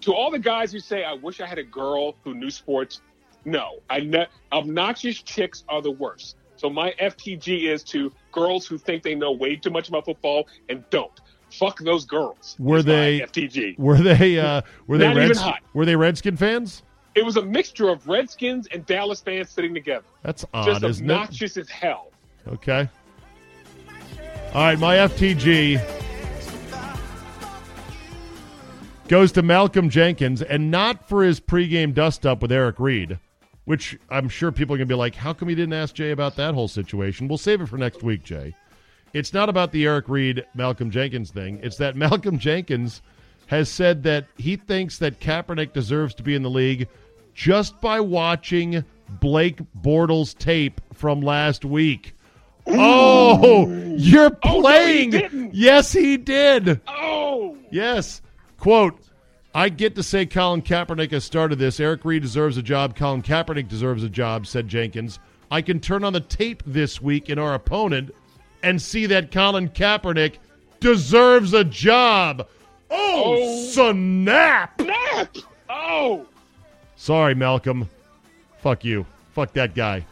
[0.03, 3.01] To all the guys who say, "I wish I had a girl who knew sports,"
[3.45, 6.37] no, I ne- obnoxious chicks are the worst.
[6.57, 10.47] So my FTG is to girls who think they know way too much about football
[10.69, 11.19] and don't.
[11.53, 12.55] Fuck those girls.
[12.59, 13.79] Were they FTG?
[13.79, 15.61] Were they uh, were they Not Reds- even hot.
[15.73, 16.83] were they Redskin fans?
[17.17, 20.05] It was a mixture of Redskins and Dallas fans sitting together.
[20.23, 21.13] That's odd, Just isn't it?
[21.13, 22.13] obnoxious as hell.
[22.47, 22.89] Okay.
[24.55, 25.81] All right, my FTG
[29.09, 33.19] goes to Malcolm Jenkins, and not for his pregame dust up with Eric Reid,
[33.71, 36.11] which I'm sure people are going to be like, how come you didn't ask Jay
[36.11, 37.29] about that whole situation?
[37.29, 38.53] We'll save it for next week, Jay.
[39.13, 41.61] It's not about the Eric Reid Malcolm Jenkins thing.
[41.63, 43.01] It's that Malcolm Jenkins
[43.47, 46.89] has said that he thinks that Kaepernick deserves to be in the league
[47.33, 48.85] just by watching
[49.21, 52.17] Blake Bortles tape from last week.
[52.67, 54.61] Oh, you're Oh, no, he
[55.11, 55.51] playing.
[55.53, 56.81] yes, he did.
[56.89, 58.21] Oh, Yes.
[58.59, 58.99] Quote,
[59.55, 61.81] I get to say Colin Kaepernick has started this.
[61.81, 62.95] Eric Reid deserves a job.
[62.97, 65.19] Colin Kaepernick deserves a job, said Jenkins.
[65.51, 68.15] I can turn on the tape this week in our opponent
[68.63, 70.35] and see that Colin Kaepernick
[70.79, 72.47] deserves a job.
[72.91, 73.67] Oh, Oh.
[73.93, 74.81] snap.
[74.81, 75.37] snap!
[75.69, 76.27] Oh,
[76.97, 77.89] Sorry, Malcolm.
[78.59, 79.07] Fuck you.
[79.33, 80.05] Fuck that guy.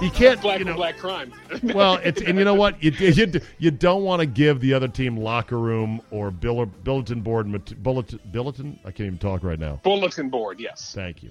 [0.00, 1.32] You can't, black you know, black crime.
[1.62, 4.88] well, it's and you know what you you, you don't want to give the other
[4.88, 8.78] team locker room or bill, bulletin board bulletin bulletin.
[8.82, 9.78] I can't even talk right now.
[9.82, 11.30] bulletin board, yes, Thank you.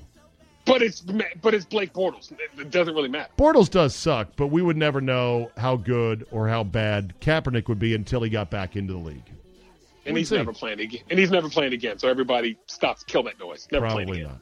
[0.65, 2.31] but it's but it's Blake Bortles.
[2.31, 3.31] It, doesn't really matter.
[3.39, 7.79] Bortles does suck, but we would never know how good or how bad Kaepernick would
[7.79, 9.31] be until he got back into the league.
[10.05, 11.01] And he's never playing again.
[11.09, 11.97] And he's never playing again.
[11.99, 13.03] So everybody stops.
[13.03, 13.67] Kill that noise.
[13.71, 14.33] Never playing Probably again.
[14.33, 14.41] not.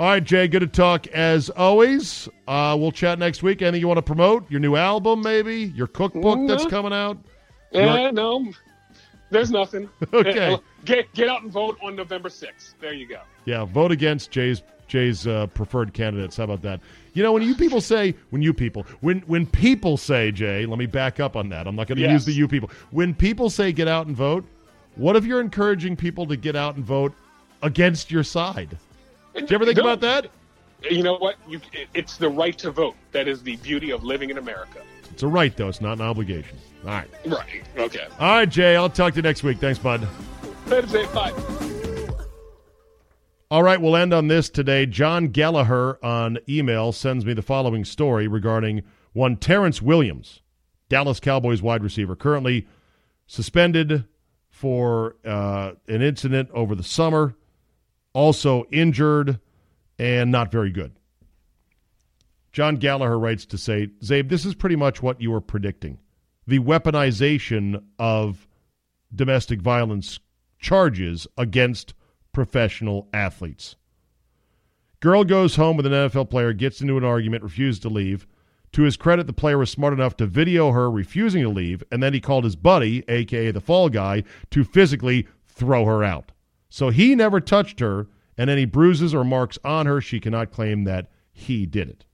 [0.00, 0.48] All right, Jay.
[0.48, 2.26] Good to talk as always.
[2.48, 3.60] Uh, we'll chat next week.
[3.60, 4.50] Anything you want to promote?
[4.50, 5.74] Your new album, maybe?
[5.76, 6.70] Your cookbook that's Mhm.
[6.70, 7.18] coming out?
[7.70, 8.50] Yeah, no,
[9.30, 9.90] there's nothing.
[10.14, 10.56] Okay.
[10.86, 12.74] Get get out and vote on November sixth.
[12.80, 13.20] There you go.
[13.44, 16.38] Yeah, vote against Jay's Jay's uh, preferred candidates.
[16.38, 16.80] How about that?
[17.12, 20.78] You know, when you people say, when you people, when when people say, Jay, let
[20.78, 21.66] me back up on that.
[21.66, 22.12] I'm not going to Yes.
[22.12, 22.70] use the you people.
[22.90, 24.46] When people say get out and vote,
[24.96, 27.12] what if you're encouraging people to get out and vote
[27.62, 28.78] against your side?
[29.34, 29.84] Did you ever think No.
[29.84, 30.30] about that?
[30.90, 31.36] You know what?
[31.48, 32.96] You, it, it's the right to vote.
[33.12, 34.80] That is the beauty of living in America.
[35.10, 35.68] It's a right, though.
[35.68, 36.56] It's not an obligation.
[36.84, 37.08] All right.
[37.26, 37.62] Right.
[37.76, 38.06] Okay.
[38.18, 38.76] All right, Jay.
[38.76, 39.58] I'll talk to you next week.
[39.58, 40.06] Thanks, bud.
[40.66, 41.12] That's it.
[41.12, 41.32] Bye.
[43.50, 44.86] All right, we'll end on this today.
[44.86, 50.40] John Gallagher on email sends me the following story regarding one Terrance Williams,
[50.88, 52.68] Dallas Cowboys wide receiver, currently
[53.26, 54.04] suspended
[54.48, 57.34] for uh, an incident over the summer,
[58.12, 59.40] also injured
[59.98, 60.92] and not very good.
[62.52, 65.98] John Gallagher writes to say, Zabe, this is pretty much what you were predicting.
[66.46, 68.48] The weaponization of
[69.14, 70.18] domestic violence
[70.58, 71.94] charges against
[72.32, 73.76] professional athletes.
[75.00, 78.26] Girl goes home with an NFL player, gets into an argument, refuses to leave.
[78.72, 82.02] To his credit, the player was smart enough to video her refusing to leave, and
[82.02, 86.32] then he called his buddy, aka the fall guy, to physically throw her out.
[86.70, 88.08] So he never touched her,
[88.38, 92.06] and any bruises or marks on her, she cannot claim that he did it.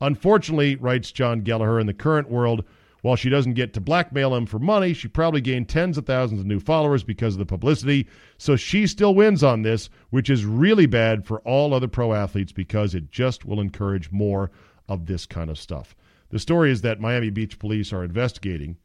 [0.00, 2.64] Unfortunately, writes John Gallagher, in the current world,
[3.02, 6.40] while she doesn't get to blackmail him for money, she probably gained tens of thousands
[6.40, 8.06] of new followers because of the publicity.
[8.38, 12.52] So she still wins on this, which is really bad for all other pro athletes
[12.52, 14.52] because it just will encourage more
[14.88, 15.96] of this kind of stuff.
[16.30, 18.76] The story is that Miami Beach police are investigating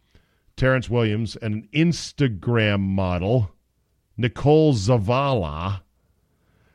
[0.55, 3.51] Terrance Williams an Instagram model,
[4.17, 5.81] Nicole Zavala,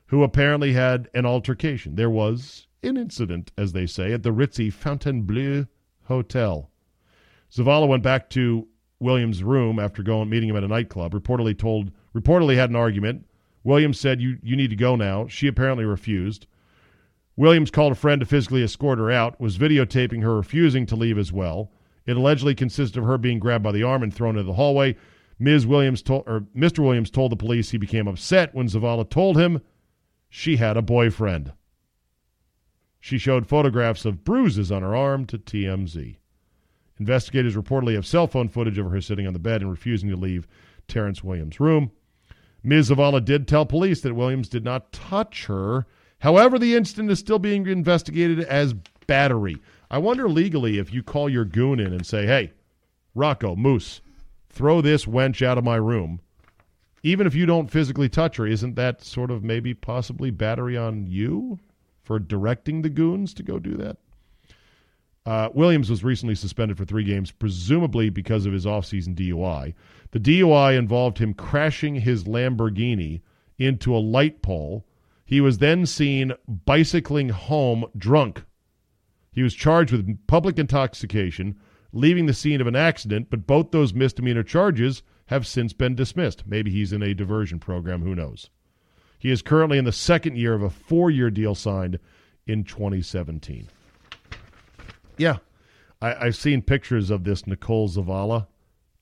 [0.06, 1.96] who apparently had an altercation.
[1.96, 5.66] There was an incident, as they say, at the ritzy Fontainebleau
[6.04, 6.70] Hotel.
[7.52, 8.68] Zavala went back to
[9.00, 11.12] Williams' room after going meeting him at a nightclub.
[11.12, 13.26] Reportedly told reportedly had an argument.
[13.64, 16.46] Williams said, "You you need to go now." She apparently refused.
[17.36, 19.40] Williams called a friend to physically escort her out.
[19.40, 21.72] Was videotaping her refusing to leave as well.
[22.06, 24.96] It allegedly consisted of her being grabbed by the arm and thrown into the hallway.
[25.42, 25.66] Ms.
[25.66, 26.78] Williams told or Mr.
[26.78, 29.60] Williams told the police he became upset when Zavala told him
[30.28, 31.52] she had a boyfriend.
[33.00, 36.18] She showed photographs of bruises on her arm to TMZ.
[37.00, 40.16] Investigators reportedly have cell phone footage of her sitting on the bed and refusing to
[40.16, 40.46] leave
[40.86, 41.90] Terrance Williams' room.
[42.62, 42.90] Ms.
[42.90, 45.86] Zavala did tell police that Williams did not touch her.
[46.20, 48.74] However, the incident is still being investigated as
[49.08, 49.56] battery.
[49.90, 52.52] I wonder legally if you call your goon in and say, "Hey,
[53.16, 54.00] Rocco Moose,
[54.52, 56.20] throw this wench out of my room."
[57.02, 61.06] Even if you don't physically touch her, isn't that sort of maybe possibly battery on
[61.08, 61.58] you
[62.04, 63.96] for directing the goons to go do that?
[65.24, 69.74] Uh, Williams was recently suspended for three games, presumably because of his offseason DUI.
[70.10, 73.20] The DUI involved him crashing his Lamborghini
[73.58, 74.84] into a light pole.
[75.24, 78.44] He was then seen bicycling home drunk.
[79.32, 81.56] He was charged with public intoxication,
[81.92, 86.44] leaving the scene of an accident, but both those misdemeanor charges have since been dismissed.
[86.46, 88.50] Maybe he's in a diversion program, who knows.
[89.18, 91.98] He is currently in the second year of a four year deal signed
[92.46, 93.68] in 2017.
[95.16, 95.36] Yeah,
[96.00, 98.48] I, have seen pictures of this Nicole Zavala.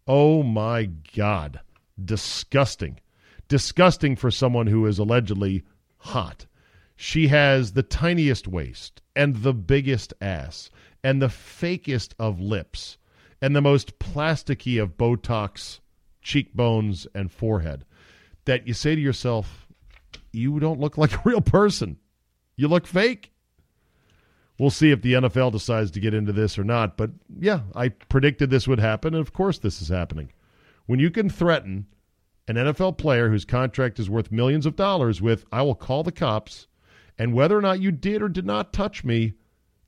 [0.06, 1.60] Oh my God.
[2.02, 3.00] Disgusting.
[3.48, 5.64] Disgusting for someone who is allegedly
[5.98, 6.46] hot.
[6.96, 10.70] She has the tiniest waist and the biggest ass
[11.02, 12.98] and the fakest of lips
[13.40, 15.80] and the most plasticky of Botox
[16.22, 17.84] cheekbones and forehead
[18.44, 19.66] that you say to yourself,
[20.32, 21.98] you don't look like a real person.
[22.56, 23.32] You look fake.
[24.58, 26.96] We'll see if the NFL decides to get into this or not.
[26.96, 30.32] But yeah, I predicted this would happen, and of course this is happening.
[30.86, 31.86] When you can threaten
[32.46, 36.12] an NFL player whose contract is worth millions of dollars with, I will call the
[36.12, 36.66] cops,
[37.16, 39.34] and whether or not you did or did not touch me,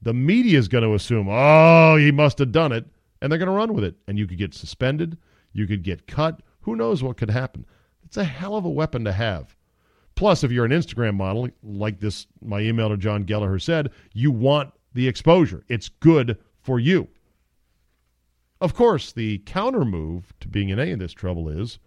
[0.03, 2.85] the media is going to assume, oh, he must have done it,
[3.21, 3.97] and they're going to run with it.
[4.07, 5.17] And you could get suspended,
[5.53, 6.43] you could get cut.
[6.63, 7.67] Who knows what could happen?
[8.05, 9.57] It's a hell of a weapon to have.
[10.15, 14.31] Plus, if you're an Instagram model, like this, my email to John Gallagher said, you
[14.31, 15.65] want the exposure.
[15.69, 17.09] It's good for you.
[18.61, 21.79] Of course, the counter move to being in any of this trouble is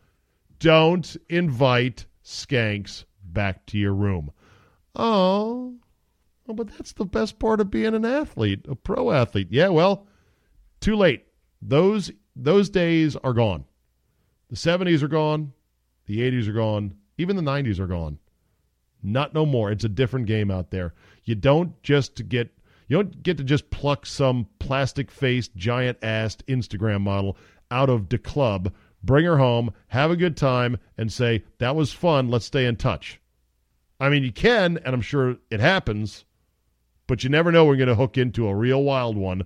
[0.59, 4.31] don't invite skanks back to your room.
[4.95, 5.75] Oh,
[6.47, 9.47] oh, but that's the best part of being an athlete, a pro athlete.
[9.51, 10.07] Yeah, well,
[10.79, 11.25] too late.
[11.61, 13.65] Those those days are gone.
[14.49, 15.53] The 70s are gone.
[16.05, 16.95] The 80s are gone.
[17.17, 18.19] Even the 90s are gone.
[19.01, 19.71] Not no more.
[19.71, 20.93] It's a different game out there.
[21.23, 22.51] You don't just get
[22.87, 27.35] you don't get to just pluck some plastic faced, giant assed Instagram model
[27.71, 28.73] out of the club,
[29.03, 32.75] bring her home, have a good time, and say, That was fun, let's stay in
[32.75, 33.19] touch.
[33.99, 36.25] I mean you can, and I'm sure it happens,
[37.07, 39.43] but you never know when you're gonna hook into a real wild one,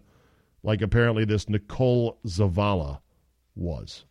[0.64, 3.00] like apparently this Nicole Zavala
[3.56, 4.06] was.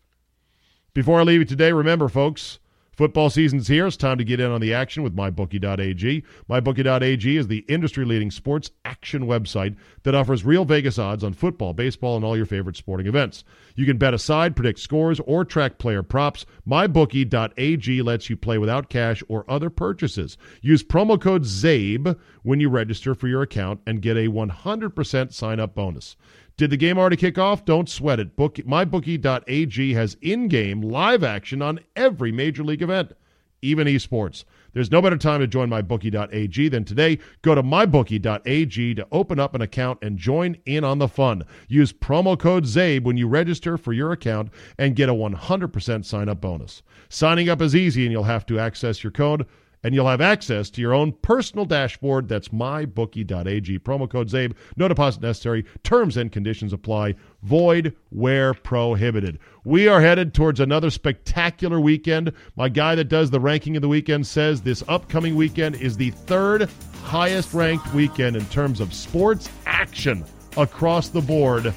[0.94, 2.59] Before I leave you today, remember folks,
[2.99, 3.86] Football season's here.
[3.86, 6.24] It's time to get in on the action with MyBookie.ag.
[6.51, 11.72] MyBookie.ag is the industry leading sports action website that offers real Vegas odds on football,
[11.72, 13.44] baseball, and all your favorite sporting events.
[13.76, 16.44] You can bet aside, predict scores, or track player props.
[16.68, 20.36] MyBookie.ag lets you play without cash or other purchases.
[20.61, 25.61] Use promo code ZABE when you register for your account and get a 100% sign
[25.61, 26.16] up bonus.
[26.59, 27.64] Did the game already kick off?
[27.64, 28.34] Don't sweat it.
[28.34, 33.12] Book, MyBookie.ag has in game live action on every major league event,
[33.62, 34.42] even esports.
[34.72, 37.20] There's no better time to join MyBookie.ag than today.
[37.42, 41.44] Go to MyBookie.ag to open up an account and join in on the fun.
[41.68, 46.28] Use promo code ZABE when you register for your account and get a 100% sign
[46.28, 46.82] up bonus.
[47.09, 49.46] Signing up is easy and you'll have to access your code
[49.82, 52.28] and you'll have access to your own personal dashboard.
[52.28, 53.78] That's mybookie.ag.
[53.80, 54.54] Promo code ZABE.
[54.76, 55.64] No deposit necessary.
[55.82, 57.14] Terms and conditions apply.
[57.42, 59.38] Void where prohibited.
[59.64, 62.32] We are headed towards another spectacular weekend.
[62.56, 66.10] My guy that does the ranking of the weekend says this upcoming weekend is the
[66.10, 66.68] third
[67.04, 70.24] highest ranked weekend in terms of sports action
[70.56, 71.72] across the board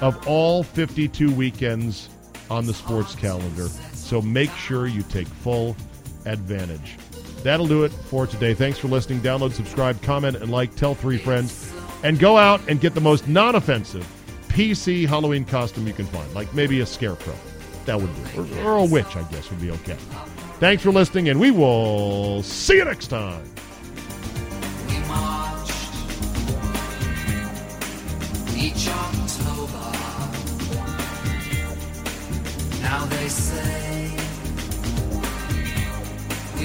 [0.00, 2.08] of all 52 weekends
[2.50, 3.68] on the sports calendar.
[3.92, 5.76] So make sure you take full
[6.24, 6.96] advantage.
[7.42, 8.54] That'll do it for today.
[8.54, 9.20] Thanks for listening.
[9.20, 10.74] Download, subscribe, comment, and like.
[10.74, 11.72] Tell three friends.
[12.02, 14.06] And go out and get the most non offensive
[14.48, 17.34] PC Halloween costume you can find, like maybe a scarecrow.
[17.84, 19.96] That would be, or, or a witch, I guess, would be okay.
[20.58, 23.44] Thanks for listening, and we will see you next time.
[28.58, 29.92] each October.
[32.80, 33.95] Now they say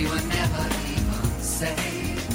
[0.02, 2.34] we were never even saved.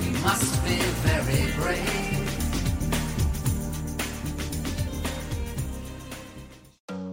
[0.00, 2.05] We must be very brave.